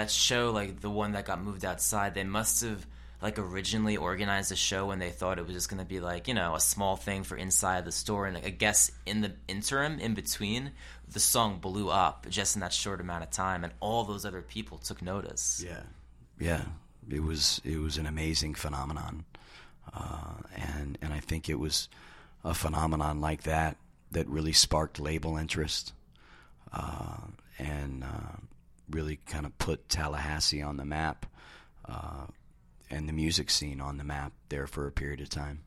That 0.08 0.14
show, 0.14 0.52
like 0.52 0.80
the 0.80 0.90
one 0.90 1.12
that 1.12 1.26
got 1.26 1.42
moved 1.42 1.66
outside, 1.66 2.14
they 2.14 2.24
must 2.24 2.62
have 2.64 2.86
like 3.22 3.40
originally 3.40 3.98
organized 3.98 4.52
the 4.52 4.56
show 4.56 4.86
when 4.86 5.00
they 5.00 5.10
thought 5.10 5.40
it 5.40 5.46
was 5.46 5.54
just 5.54 5.70
going 5.70 5.80
to 5.80 5.86
be 5.86 6.00
like 6.00 6.28
you 6.28 6.34
know 6.34 6.56
a 6.56 6.60
small 6.60 6.96
thing 6.96 7.24
for 7.24 7.36
inside 7.36 7.84
the 7.84 7.92
store, 7.92 8.26
and 8.26 8.38
I 8.38 8.50
guess 8.50 8.90
in 9.06 9.22
the 9.22 9.34
interim, 9.48 10.00
in 10.00 10.14
between, 10.14 10.72
the 11.12 11.20
song 11.20 11.60
blew 11.60 11.90
up 11.90 12.28
just 12.30 12.56
in 12.56 12.62
that 12.62 12.74
short 12.74 13.02
amount 13.02 13.24
of 13.24 13.32
time, 13.32 13.64
and 13.64 13.74
all 13.80 14.06
those 14.06 14.26
other 14.26 14.42
people 14.42 14.78
took 14.78 15.02
notice. 15.02 15.64
Yeah, 15.66 15.84
yeah. 16.40 16.64
It 17.10 17.24
was 17.24 17.62
it 17.66 17.78
was 17.78 17.98
an 17.98 18.06
amazing 18.06 18.56
phenomenon, 18.56 19.26
uh, 19.94 20.36
and 20.56 20.98
and 21.02 21.14
I 21.14 21.20
think 21.20 21.50
it 21.50 21.60
was 21.60 21.90
a 22.44 22.54
phenomenon 22.54 23.20
like 23.20 23.44
that 23.44 23.76
that 24.12 24.28
really 24.28 24.54
sparked 24.54 25.00
label 25.00 25.36
interest, 25.38 25.94
uh, 26.72 27.18
and 27.60 28.04
uh, 28.04 28.38
really 28.90 29.18
kind 29.26 29.46
of 29.46 29.58
put 29.58 29.90
Tallahassee 29.90 30.62
on 30.62 30.78
the 30.78 30.86
map, 30.86 31.26
uh, 31.88 32.28
and 32.90 33.08
the 33.08 33.14
music 33.14 33.50
scene 33.50 33.82
on 33.82 33.98
the 33.98 34.04
map 34.04 34.34
there 34.50 34.68
for 34.68 34.88
a 34.88 34.92
period 34.92 35.22
of 35.22 35.30
time. 35.30 35.64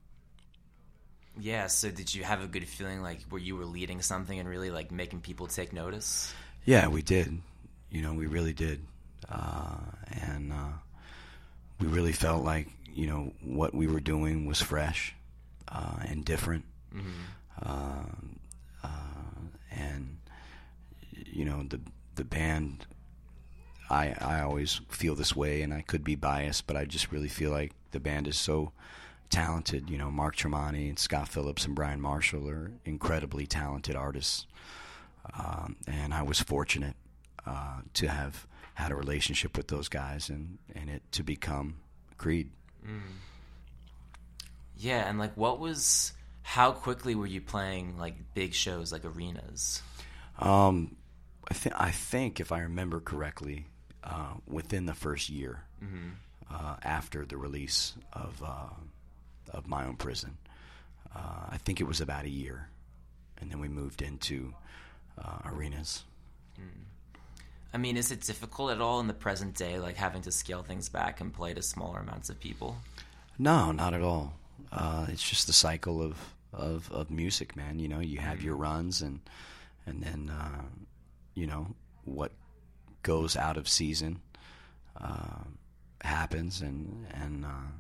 Yeah. 1.38 1.68
So 1.68 1.90
did 1.90 2.14
you 2.14 2.24
have 2.24 2.42
a 2.42 2.46
good 2.46 2.66
feeling 2.66 3.02
like 3.02 3.22
where 3.28 3.40
you 3.40 3.56
were 3.56 3.64
leading 3.64 4.02
something 4.02 4.38
and 4.38 4.48
really 4.48 4.70
like 4.70 4.90
making 4.90 5.20
people 5.20 5.46
take 5.46 5.72
notice? 5.72 6.33
Yeah, 6.64 6.88
we 6.88 7.02
did. 7.02 7.40
You 7.90 8.02
know, 8.02 8.14
we 8.14 8.26
really 8.26 8.52
did, 8.52 8.85
uh, 9.28 9.78
and 10.22 10.52
uh, 10.52 10.72
we 11.80 11.87
really 11.88 12.12
felt 12.12 12.44
like 12.44 12.68
you 12.92 13.06
know 13.06 13.33
what 13.42 13.74
we 13.74 13.87
were 13.87 14.00
doing 14.00 14.46
was 14.46 14.61
fresh 14.61 15.14
uh, 15.68 15.96
and 16.06 16.24
different, 16.24 16.64
Um 17.62 18.37
uh, 18.83 18.88
and 19.70 20.18
you 21.12 21.44
know 21.44 21.62
the 21.68 21.80
the 22.14 22.24
band. 22.24 22.87
I 23.90 24.14
I 24.20 24.40
always 24.40 24.81
feel 24.88 25.14
this 25.14 25.35
way, 25.35 25.62
and 25.62 25.74
I 25.74 25.83
could 25.83 26.05
be 26.05 26.14
biased, 26.14 26.66
but 26.66 26.76
I 26.76 26.85
just 26.85 27.12
really 27.12 27.29
feel 27.29 27.50
like 27.50 27.72
the 27.90 28.00
band 28.00 28.29
is 28.29 28.38
so 28.38 28.72
talented. 29.29 29.90
You 29.90 29.98
know, 29.98 30.11
Mark 30.11 30.37
Tremonti 30.37 30.88
and 30.88 30.98
Scott 30.98 31.29
Phillips 31.29 31.66
and 31.66 31.74
Brian 31.74 32.00
Marshall 32.00 32.48
are 32.48 32.70
incredibly 32.85 33.46
talented 33.46 33.96
artists 33.96 34.46
um, 35.35 35.76
and 35.87 36.12
I 36.14 36.22
was 36.22 36.40
fortunate 36.40 36.96
uh, 37.46 37.81
to 37.94 38.09
have 38.09 38.46
had 38.74 38.90
a 38.90 38.94
relationship 38.94 39.57
with 39.57 39.68
those 39.68 39.88
guys 39.88 40.29
and, 40.29 40.59
and 40.74 40.88
it 40.88 41.03
to 41.12 41.22
become 41.22 41.76
Creed. 42.16 42.50
Yeah, 44.76 45.09
and 45.09 45.18
like 45.18 45.37
what 45.37 45.59
was 45.59 46.12
how 46.42 46.72
quickly 46.72 47.14
were 47.14 47.26
you 47.26 47.40
playing 47.40 47.98
like 47.98 48.14
big 48.35 48.55
shows 48.55 48.92
like 48.92 49.05
arenas? 49.05 49.83
Um, 50.38 50.96
I 51.50 51.55
think 51.55 51.74
I 51.79 51.90
think 51.90 52.40
if 52.40 52.53
I 52.53 52.61
remember 52.61 53.00
correctly, 53.00 53.66
uh, 54.04 54.34
within 54.46 54.86
the 54.86 54.94
first 54.94 55.28
year 55.28 55.64
uh, 56.50 56.76
after 56.82 57.24
the 57.24 57.36
release 57.36 57.94
of 58.12 58.42
uh, 58.44 58.74
of 59.52 59.66
my 59.66 59.84
own 59.84 59.96
prison, 59.96 60.36
uh, 61.14 61.46
I 61.50 61.56
think 61.58 61.80
it 61.80 61.84
was 61.84 62.00
about 62.00 62.24
a 62.24 62.30
year, 62.30 62.68
and 63.40 63.50
then 63.50 63.60
we 63.60 63.68
moved 63.68 64.02
into 64.02 64.54
uh, 65.18 65.38
arenas. 65.44 66.04
I 67.72 67.78
mean, 67.78 67.96
is 67.96 68.10
it 68.10 68.22
difficult 68.22 68.72
at 68.72 68.80
all 68.80 68.98
in 69.00 69.06
the 69.06 69.14
present 69.14 69.54
day, 69.54 69.78
like 69.78 69.96
having 69.96 70.22
to 70.22 70.32
scale 70.32 70.62
things 70.62 70.88
back 70.88 71.20
and 71.20 71.32
play 71.32 71.54
to 71.54 71.62
smaller 71.62 72.00
amounts 72.00 72.28
of 72.28 72.40
people? 72.40 72.76
No, 73.38 73.70
not 73.70 73.94
at 73.94 74.02
all. 74.02 74.34
Uh, 74.72 75.06
it's 75.08 75.22
just 75.28 75.46
the 75.46 75.52
cycle 75.52 76.02
of, 76.02 76.16
of, 76.52 76.90
of 76.90 77.10
music, 77.10 77.56
man. 77.56 77.78
You 77.78 77.88
know, 77.88 78.00
you 78.00 78.18
have 78.18 78.42
your 78.42 78.56
runs, 78.56 79.02
and 79.02 79.20
and 79.86 80.02
then 80.02 80.30
uh, 80.30 80.62
you 81.34 81.46
know 81.46 81.68
what 82.04 82.32
goes 83.02 83.36
out 83.36 83.56
of 83.56 83.68
season 83.68 84.20
uh, 85.00 85.44
happens, 86.02 86.60
and 86.60 87.06
and 87.12 87.44
uh, 87.44 87.70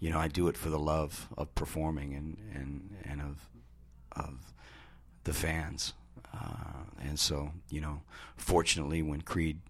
you 0.00 0.10
know 0.10 0.18
I 0.18 0.28
do 0.28 0.48
it 0.48 0.56
for 0.56 0.70
the 0.70 0.78
love 0.78 1.28
of 1.36 1.54
performing 1.54 2.14
and 2.14 2.36
and 2.54 2.96
and 3.04 3.20
of 3.20 3.48
of 4.12 4.52
the 5.24 5.32
fans, 5.32 5.94
uh, 6.32 6.84
and 7.02 7.18
so 7.18 7.50
you 7.70 7.80
know, 7.80 8.00
fortunately, 8.36 9.02
when 9.02 9.22
Creed 9.22 9.60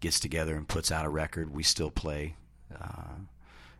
gets 0.00 0.20
together 0.20 0.54
and 0.56 0.68
puts 0.68 0.90
out 0.92 1.06
a 1.06 1.10
record, 1.10 1.54
we 1.54 1.62
still 1.62 1.90
play 1.90 2.36
uh, 2.80 3.14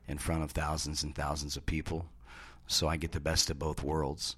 in 0.09 0.19
front 0.19 0.43
of 0.43 0.53
thousands 0.53 1.03
and 1.03 1.15
thousands 1.15 1.57
of 1.57 1.67
people. 1.67 2.07
So 2.67 2.89
I 2.89 2.97
get 2.97 3.13
the 3.13 3.21
best 3.21 3.51
of 3.51 3.59
both 3.59 3.83
worlds. 3.83 4.37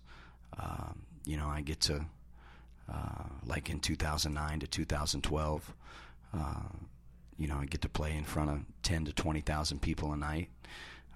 Um, 0.58 1.02
you 1.24 1.36
know, 1.36 1.46
I 1.46 1.60
get 1.60 1.80
to 1.82 2.06
uh, 2.92 3.24
like 3.44 3.70
in 3.70 3.80
2009 3.80 4.60
to 4.60 4.66
2012. 4.66 5.74
Uh, 6.36 6.68
you 7.38 7.46
know, 7.46 7.56
I 7.56 7.66
get 7.66 7.82
to 7.82 7.88
play 7.88 8.16
in 8.16 8.24
front 8.24 8.50
of 8.50 8.60
10 8.82 9.06
to 9.06 9.12
20,000 9.12 9.80
people 9.80 10.12
a 10.12 10.16
night 10.16 10.48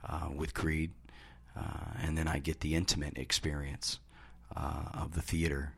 uh, 0.06 0.28
with 0.34 0.54
Creed, 0.54 0.92
uh, 1.56 1.94
and 2.02 2.16
then 2.16 2.28
I 2.28 2.38
get 2.38 2.60
the 2.60 2.74
intimate 2.74 3.16
experience 3.16 3.98
uh, 4.54 4.84
of 4.94 5.14
the 5.14 5.22
theater 5.22 5.74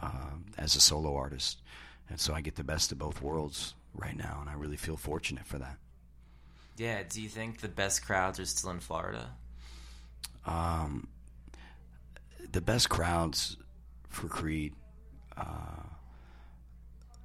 uh, 0.00 0.30
as 0.56 0.76
a 0.76 0.80
solo 0.80 1.16
artist, 1.16 1.60
and 2.08 2.20
so 2.20 2.34
I 2.34 2.40
get 2.40 2.56
the 2.56 2.64
best 2.64 2.92
of 2.92 2.98
both 2.98 3.20
worlds 3.20 3.74
right 3.94 4.16
now, 4.16 4.38
and 4.40 4.48
I 4.48 4.54
really 4.54 4.76
feel 4.76 4.96
fortunate 4.96 5.46
for 5.46 5.58
that. 5.58 5.76
Yeah. 6.76 7.02
Do 7.08 7.20
you 7.20 7.28
think 7.28 7.60
the 7.60 7.68
best 7.68 8.04
crowds 8.06 8.40
are 8.40 8.46
still 8.46 8.70
in 8.70 8.80
Florida? 8.80 9.30
Um, 10.46 11.08
the 12.52 12.60
best 12.60 12.88
crowds 12.88 13.56
for 14.08 14.28
Creed 14.28 14.74
uh, 15.36 15.82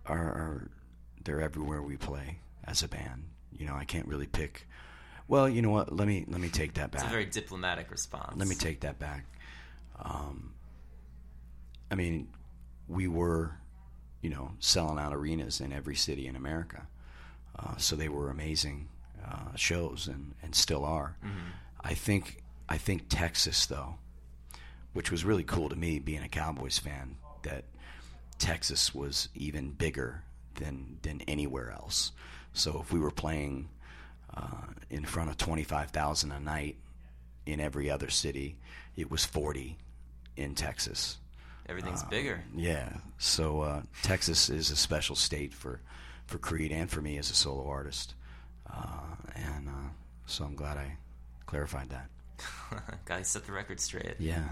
are, 0.06 0.18
are 0.18 0.72
they're 1.26 1.42
everywhere 1.42 1.82
we 1.82 1.98
play 1.98 2.40
as 2.64 2.82
a 2.82 2.88
band. 2.88 3.24
You 3.58 3.68
know, 3.68 3.76
I 3.76 3.84
can't 3.84 4.08
really 4.08 4.28
pick. 4.28 4.68
Well, 5.28 5.50
you 5.50 5.62
know 5.62 5.72
what? 5.72 5.94
Let 5.94 6.08
me 6.08 6.26
let 6.28 6.40
me 6.40 6.50
take 6.50 6.76
that 6.76 6.92
back. 6.92 7.02
It's 7.02 7.10
a 7.10 7.12
very 7.12 7.26
diplomatic 7.26 7.92
response. 7.92 8.38
Let 8.38 8.48
me 8.48 8.56
take 8.56 8.82
that 8.82 9.00
back. 9.00 9.26
Um, 10.00 10.54
I 11.92 11.96
mean, 11.96 12.28
we 12.88 13.08
were, 13.08 13.58
you 14.22 14.30
know, 14.30 14.52
selling 14.60 15.00
out 15.00 15.14
arenas 15.14 15.62
in 15.62 15.74
every 15.74 15.96
city 15.96 16.28
in 16.28 16.36
America, 16.36 16.88
uh, 17.58 17.76
so 17.78 17.96
they 17.96 18.10
were 18.10 18.30
amazing 18.30 18.90
uh, 19.26 19.56
shows, 19.56 20.08
and, 20.08 20.36
and 20.44 20.54
still 20.54 20.86
are. 20.86 21.18
Mm-hmm. 21.26 21.50
I 21.82 21.94
think 21.96 22.44
I 22.70 22.78
think 22.78 23.06
Texas 23.10 23.66
though, 23.66 23.96
which 24.94 25.12
was 25.12 25.26
really 25.26 25.44
cool 25.44 25.70
to 25.70 25.76
me 25.76 25.98
being 25.98 26.22
a 26.22 26.30
Cowboys 26.30 26.78
fan, 26.78 27.18
that 27.44 27.64
Texas 28.38 28.94
was 28.94 29.30
even 29.34 29.72
bigger 29.72 30.25
than 30.56 30.98
than 31.02 31.22
anywhere 31.28 31.72
else. 31.72 32.12
So 32.54 32.80
if 32.82 32.92
we 32.92 33.00
were 33.00 33.12
playing 33.12 33.70
uh, 34.36 34.68
in 34.90 35.06
front 35.06 35.30
of 35.30 35.38
twenty 35.38 35.64
five 35.64 35.92
thousand 35.92 36.32
a 36.32 36.40
night 36.40 36.78
in 37.46 37.60
every 37.60 37.90
other 37.90 38.10
city, 38.10 38.58
it 38.96 39.10
was 39.12 39.26
forty 39.26 39.78
in 40.36 40.56
Texas. 40.56 41.18
Everything's 41.68 42.04
Uh, 42.04 42.10
bigger. 42.10 42.44
Yeah. 42.56 42.98
So 43.18 43.62
uh, 43.62 43.82
Texas 44.04 44.50
is 44.50 44.70
a 44.72 44.76
special 44.76 45.16
state 45.16 45.54
for 45.54 45.82
for 46.28 46.38
Creed 46.38 46.72
and 46.72 46.90
for 46.90 47.02
me 47.02 47.18
as 47.18 47.30
a 47.32 47.36
solo 47.36 47.68
artist, 47.68 48.14
uh, 48.72 49.16
and 49.36 49.68
uh, 49.70 49.90
so 50.26 50.44
I'm 50.46 50.56
glad 50.56 50.78
I 50.78 50.98
clarified 51.46 51.90
that. 51.90 52.10
Gotta 53.06 53.24
set 53.24 53.46
the 53.46 53.52
record 53.52 53.80
straight. 53.80 54.16
Yeah. 54.20 54.44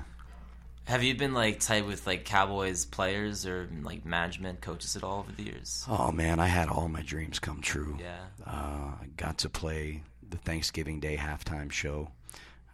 Have 0.85 1.01
you 1.01 1.15
been 1.15 1.33
like 1.33 1.59
tight 1.59 1.85
with 1.85 2.05
like 2.05 2.25
Cowboys 2.25 2.85
players 2.85 3.45
or 3.45 3.69
like 3.83 4.05
management 4.05 4.61
coaches 4.61 4.95
at 4.95 5.03
all 5.03 5.19
over 5.19 5.31
the 5.31 5.43
years? 5.43 5.85
Oh 5.87 6.11
man, 6.11 6.39
I 6.39 6.47
had 6.47 6.67
all 6.67 6.89
my 6.89 7.01
dreams 7.01 7.39
come 7.39 7.61
true. 7.61 7.97
Yeah. 7.99 8.25
Uh, 8.45 8.91
I 9.01 9.07
got 9.15 9.37
to 9.39 9.49
play 9.49 10.03
the 10.29 10.37
Thanksgiving 10.37 10.99
Day 10.99 11.15
halftime 11.15 11.71
show 11.71 12.11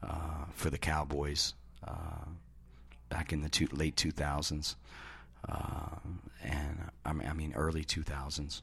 uh, 0.02 0.46
for 0.54 0.70
the 0.70 0.78
Cowboys 0.78 1.54
uh, 1.88 2.26
back 3.10 3.32
in 3.32 3.42
the 3.42 3.50
two, 3.50 3.68
late 3.72 3.96
2000s, 3.96 4.76
uh, 5.48 5.96
and 6.44 6.90
I 7.06 7.14
mean, 7.14 7.28
I 7.28 7.34
mean 7.34 7.54
early 7.56 7.84
2000s, 7.84 8.62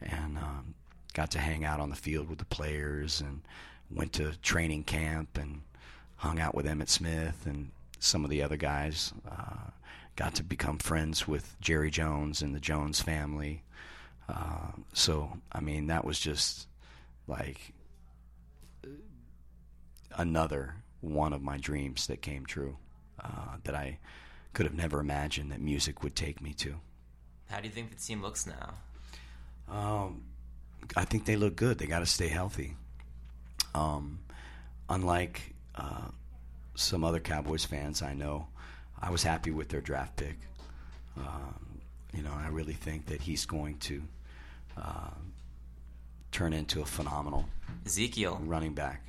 and 0.00 0.38
um, 0.38 0.74
got 1.12 1.32
to 1.32 1.38
hang 1.38 1.64
out 1.64 1.80
on 1.80 1.90
the 1.90 1.96
field 1.96 2.28
with 2.28 2.38
the 2.38 2.44
players 2.44 3.20
and 3.20 3.42
went 3.90 4.12
to 4.14 4.38
training 4.42 4.84
camp 4.84 5.36
and 5.36 5.62
hung 6.16 6.38
out 6.38 6.54
with 6.54 6.66
Emmitt 6.66 6.88
Smith 6.88 7.46
and 7.46 7.70
some 8.00 8.24
of 8.24 8.30
the 8.30 8.42
other 8.42 8.56
guys. 8.56 9.12
Uh, 9.30 9.70
got 10.16 10.34
to 10.34 10.42
become 10.42 10.78
friends 10.78 11.28
with 11.28 11.56
Jerry 11.60 11.90
Jones 11.90 12.42
and 12.42 12.54
the 12.54 12.60
Jones 12.60 13.00
family. 13.00 13.62
Uh, 14.28 14.72
so, 14.92 15.38
I 15.52 15.60
mean, 15.60 15.86
that 15.86 16.04
was 16.04 16.18
just 16.18 16.66
like 17.26 17.72
another 20.16 20.74
one 21.00 21.32
of 21.32 21.42
my 21.42 21.56
dreams 21.56 22.06
that 22.08 22.20
came 22.20 22.44
true 22.44 22.76
uh, 23.22 23.56
that 23.64 23.74
I 23.74 23.98
could 24.52 24.66
have 24.66 24.74
never 24.74 25.00
imagined 25.00 25.52
that 25.52 25.60
music 25.60 26.02
would 26.02 26.16
take 26.16 26.42
me 26.42 26.52
to. 26.54 26.74
How 27.48 27.60
do 27.60 27.68
you 27.68 27.72
think 27.72 27.90
the 27.90 27.96
team 27.96 28.20
looks 28.22 28.46
now? 28.46 28.74
Um, 29.68 30.24
I 30.96 31.04
think 31.04 31.24
they 31.24 31.36
look 31.36 31.56
good. 31.56 31.78
They 31.78 31.86
got 31.86 32.00
to 32.00 32.06
stay 32.06 32.28
healthy. 32.28 32.76
Um, 33.74 34.20
unlike 34.88 35.54
uh, 35.74 36.08
some 36.74 37.04
other 37.04 37.20
Cowboys 37.20 37.64
fans 37.64 38.02
I 38.02 38.14
know, 38.14 38.46
I 39.00 39.10
was 39.10 39.22
happy 39.22 39.50
with 39.50 39.68
their 39.68 39.80
draft 39.80 40.16
pick. 40.16 40.36
Um, 41.16 41.80
you 42.14 42.22
know, 42.22 42.32
I 42.32 42.48
really 42.48 42.72
think 42.74 43.06
that 43.06 43.20
he's 43.20 43.46
going 43.46 43.78
to 43.78 44.02
uh, 44.76 45.10
turn 46.32 46.52
into 46.52 46.80
a 46.80 46.84
phenomenal 46.86 47.46
Ezekiel 47.86 48.40
running 48.44 48.74
back. 48.74 49.02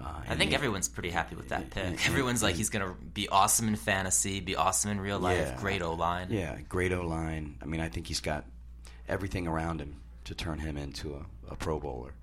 Uh, 0.00 0.04
I 0.28 0.34
think 0.36 0.50
they- 0.50 0.56
everyone's 0.56 0.88
pretty 0.88 1.10
happy 1.10 1.34
with 1.34 1.48
that 1.48 1.70
pick. 1.70 1.84
and- 1.84 1.98
Everyone's 2.06 2.42
like 2.42 2.50
and- 2.52 2.58
he's 2.58 2.70
gonna 2.70 2.94
be 3.14 3.28
awesome 3.28 3.66
in 3.68 3.76
fantasy, 3.76 4.40
be 4.40 4.54
awesome 4.56 4.90
in 4.92 5.00
real 5.00 5.18
life, 5.18 5.56
great 5.58 5.82
O 5.82 5.94
line. 5.94 6.28
Yeah, 6.30 6.56
great 6.68 6.92
O 6.92 7.02
line. 7.06 7.56
I 7.62 7.66
mean, 7.66 7.80
I 7.80 7.88
think 7.88 8.06
he's 8.06 8.20
got 8.20 8.44
everything 9.08 9.46
around 9.48 9.80
him 9.80 9.96
to 10.24 10.34
turn 10.34 10.58
him 10.60 10.76
into 10.76 11.14
a, 11.14 11.52
a 11.52 11.56
Pro 11.56 11.80
Bowler. 11.80 12.14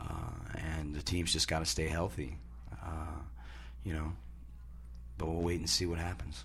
Uh, 0.00 0.04
and 0.56 0.94
the 0.94 1.02
team's 1.02 1.32
just 1.32 1.46
got 1.48 1.60
to 1.60 1.64
stay 1.64 1.86
healthy, 1.86 2.36
uh, 2.84 3.20
you 3.86 3.94
know. 3.94 4.12
But 5.18 5.28
we'll 5.28 5.40
wait 5.42 5.60
and 5.60 5.70
see 5.70 5.86
what 5.86 5.98
happens. 5.98 6.44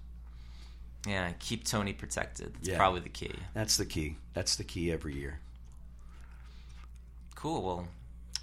Yeah, 1.07 1.31
keep 1.39 1.65
Tony 1.65 1.93
protected. 1.93 2.53
That's 2.53 2.69
Yeah. 2.69 2.77
probably 2.77 3.01
the 3.01 3.09
key. 3.09 3.33
That's 3.53 3.75
the 3.77 3.85
key. 3.85 4.17
That's 4.33 4.55
the 4.55 4.63
key 4.63 4.91
every 4.91 5.15
year. 5.15 5.39
Cool. 7.35 7.63
Well, 7.63 7.87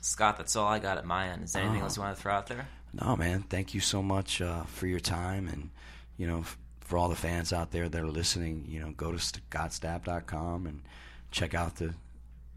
Scott, 0.00 0.36
that's 0.36 0.56
all 0.56 0.66
I 0.66 0.78
got 0.80 0.98
at 0.98 1.04
my 1.06 1.28
end. 1.28 1.44
Is 1.44 1.52
there 1.52 1.62
anything 1.62 1.80
Oh. 1.80 1.84
else 1.84 1.96
you 1.96 2.02
want 2.02 2.16
to 2.16 2.20
throw 2.22 2.34
out 2.34 2.46
there? 2.48 2.68
No, 2.92 3.16
man. 3.16 3.42
Thank 3.42 3.74
you 3.74 3.80
so 3.80 4.02
much 4.02 4.40
uh, 4.40 4.64
for 4.64 4.86
your 4.86 5.00
time, 5.00 5.46
and 5.48 5.70
you 6.16 6.26
know, 6.26 6.40
f- 6.40 6.58
for 6.80 6.98
all 6.98 7.08
the 7.08 7.14
fans 7.16 7.52
out 7.52 7.70
there 7.70 7.88
that 7.88 8.02
are 8.02 8.10
listening, 8.10 8.64
you 8.66 8.80
know, 8.80 8.90
go 8.92 9.12
to 9.12 9.18
scottstapp.com 9.18 10.66
and 10.66 10.82
check 11.30 11.54
out 11.54 11.76
the 11.76 11.94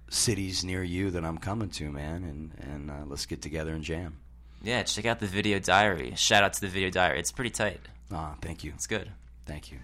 cities 0.09 0.63
near 0.63 0.83
you 0.83 1.11
that 1.11 1.23
I'm 1.25 1.37
coming 1.37 1.69
to, 1.71 1.91
man, 1.91 2.23
and 2.23 2.53
and 2.59 2.89
uh, 2.89 3.03
let's 3.05 3.25
get 3.25 3.41
together 3.41 3.73
and 3.73 3.83
jam. 3.83 4.17
Yeah, 4.63 4.83
check 4.83 5.05
out 5.05 5.19
the 5.19 5.25
video 5.27 5.59
diary. 5.59 6.13
Shout 6.15 6.43
out 6.43 6.53
to 6.53 6.61
the 6.61 6.67
video 6.67 6.89
diary. 6.89 7.19
It's 7.19 7.31
pretty 7.31 7.49
tight. 7.49 7.79
Ah, 8.11 8.35
thank 8.41 8.63
you. 8.63 8.71
It's 8.75 8.87
good. 8.87 9.11
Thank 9.45 9.71
you. 9.71 9.79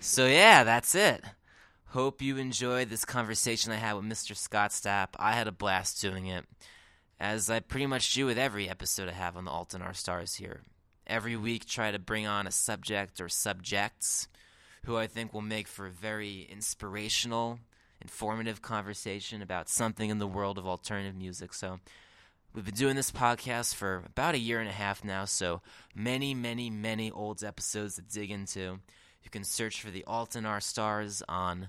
So 0.00 0.26
yeah, 0.26 0.64
that's 0.64 0.94
it. 0.94 1.22
Hope 1.88 2.20
you 2.20 2.36
enjoyed 2.38 2.90
this 2.90 3.04
conversation 3.04 3.72
I 3.72 3.76
had 3.76 3.94
with 3.94 4.04
Mr. 4.04 4.36
Scott 4.36 4.70
Stapp. 4.70 5.08
I 5.18 5.32
had 5.32 5.46
a 5.46 5.52
blast 5.52 6.00
doing 6.00 6.26
it, 6.26 6.44
as 7.20 7.48
I 7.48 7.60
pretty 7.60 7.86
much 7.86 8.12
do 8.14 8.26
with 8.26 8.38
every 8.38 8.68
episode 8.68 9.08
I 9.08 9.12
have 9.12 9.36
on 9.36 9.44
the 9.44 9.50
Alton 9.50 9.80
Our 9.80 9.94
Stars 9.94 10.34
here. 10.34 10.62
Every 11.06 11.36
week, 11.36 11.66
try 11.66 11.90
to 11.90 11.98
bring 11.98 12.26
on 12.26 12.46
a 12.46 12.50
subject 12.50 13.20
or 13.20 13.28
subjects 13.28 14.28
who 14.84 14.96
I 14.96 15.06
think 15.06 15.32
will 15.32 15.40
make 15.40 15.68
for 15.68 15.86
a 15.86 15.90
very 15.90 16.48
inspirational, 16.50 17.60
informative 18.00 18.62
conversation 18.62 19.42
about 19.42 19.68
something 19.68 20.10
in 20.10 20.18
the 20.18 20.26
world 20.26 20.58
of 20.58 20.66
alternative 20.66 21.16
music. 21.16 21.52
So, 21.54 21.80
We've 22.54 22.64
been 22.64 22.74
doing 22.74 22.96
this 22.96 23.12
podcast 23.12 23.74
for 23.74 24.02
about 24.06 24.34
a 24.34 24.38
year 24.38 24.58
and 24.58 24.68
a 24.68 24.72
half 24.72 25.04
now, 25.04 25.26
so 25.26 25.60
many, 25.94 26.34
many, 26.34 26.70
many 26.70 27.10
old 27.10 27.44
episodes 27.44 27.96
to 27.96 28.02
dig 28.02 28.30
into. 28.30 28.80
You 29.22 29.30
can 29.30 29.44
search 29.44 29.82
for 29.82 29.90
the 29.90 30.02
Alton 30.06 30.46
R 30.46 30.60
Stars 30.60 31.22
on 31.28 31.68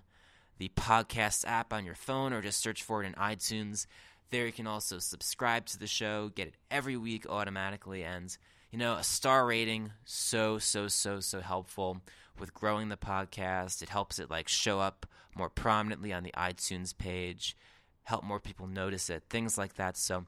the 0.57 0.69
podcast 0.69 1.45
app 1.45 1.73
on 1.73 1.85
your 1.85 1.95
phone 1.95 2.31
or 2.31 2.41
just 2.41 2.61
search 2.61 2.81
for 2.81 3.03
it 3.03 3.07
in 3.07 3.13
iTunes. 3.13 3.87
There 4.29 4.45
you 4.45 4.53
can 4.53 4.67
also 4.67 4.99
subscribe 4.99 5.65
to 5.67 5.77
the 5.77 5.85
show, 5.85 6.29
get 6.29 6.47
it 6.47 6.55
every 6.71 6.95
week 6.95 7.27
automatically, 7.29 8.03
and 8.03 8.35
you 8.71 8.79
know, 8.79 8.93
a 8.93 9.03
star 9.03 9.45
rating 9.45 9.91
so 10.05 10.59
so 10.59 10.87
so 10.87 11.19
so 11.19 11.41
helpful 11.41 12.01
with 12.39 12.53
growing 12.53 12.87
the 12.87 12.97
podcast. 12.97 13.81
It 13.81 13.89
helps 13.89 14.17
it 14.17 14.29
like 14.31 14.47
show 14.47 14.79
up 14.79 15.05
more 15.35 15.49
prominently 15.49 16.13
on 16.13 16.23
the 16.23 16.33
iTunes 16.37 16.97
page, 16.97 17.55
help 18.03 18.23
more 18.23 18.39
people 18.39 18.67
notice 18.67 19.09
it, 19.09 19.23
things 19.29 19.57
like 19.57 19.75
that. 19.75 19.97
So 19.97 20.25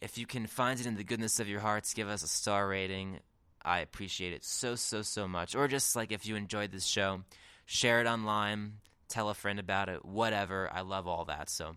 if 0.00 0.18
you 0.18 0.26
can 0.26 0.46
find 0.46 0.78
it 0.80 0.86
in 0.86 0.96
the 0.96 1.04
goodness 1.04 1.40
of 1.40 1.48
your 1.48 1.60
hearts, 1.60 1.94
give 1.94 2.08
us 2.08 2.22
a 2.22 2.28
star 2.28 2.68
rating. 2.68 3.20
I 3.64 3.80
appreciate 3.80 4.32
it 4.32 4.44
so, 4.44 4.74
so, 4.76 5.02
so 5.02 5.28
much. 5.28 5.54
Or 5.54 5.68
just 5.68 5.96
like 5.96 6.12
if 6.12 6.26
you 6.26 6.36
enjoyed 6.36 6.72
this 6.72 6.86
show, 6.86 7.22
share 7.66 8.00
it 8.00 8.06
online, 8.06 8.74
tell 9.08 9.28
a 9.28 9.34
friend 9.34 9.58
about 9.58 9.88
it, 9.88 10.04
whatever. 10.04 10.70
I 10.72 10.82
love 10.82 11.06
all 11.06 11.24
that. 11.26 11.50
So, 11.50 11.76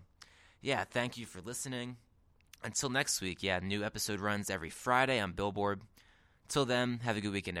yeah, 0.60 0.84
thank 0.84 1.18
you 1.18 1.26
for 1.26 1.40
listening. 1.40 1.96
Until 2.64 2.90
next 2.90 3.20
week, 3.20 3.42
yeah, 3.42 3.58
new 3.58 3.82
episode 3.82 4.20
runs 4.20 4.48
every 4.48 4.70
Friday 4.70 5.18
on 5.18 5.32
Billboard. 5.32 5.82
Till 6.48 6.64
then, 6.64 7.00
have 7.02 7.16
a 7.16 7.20
good 7.20 7.32
weekend. 7.32 7.60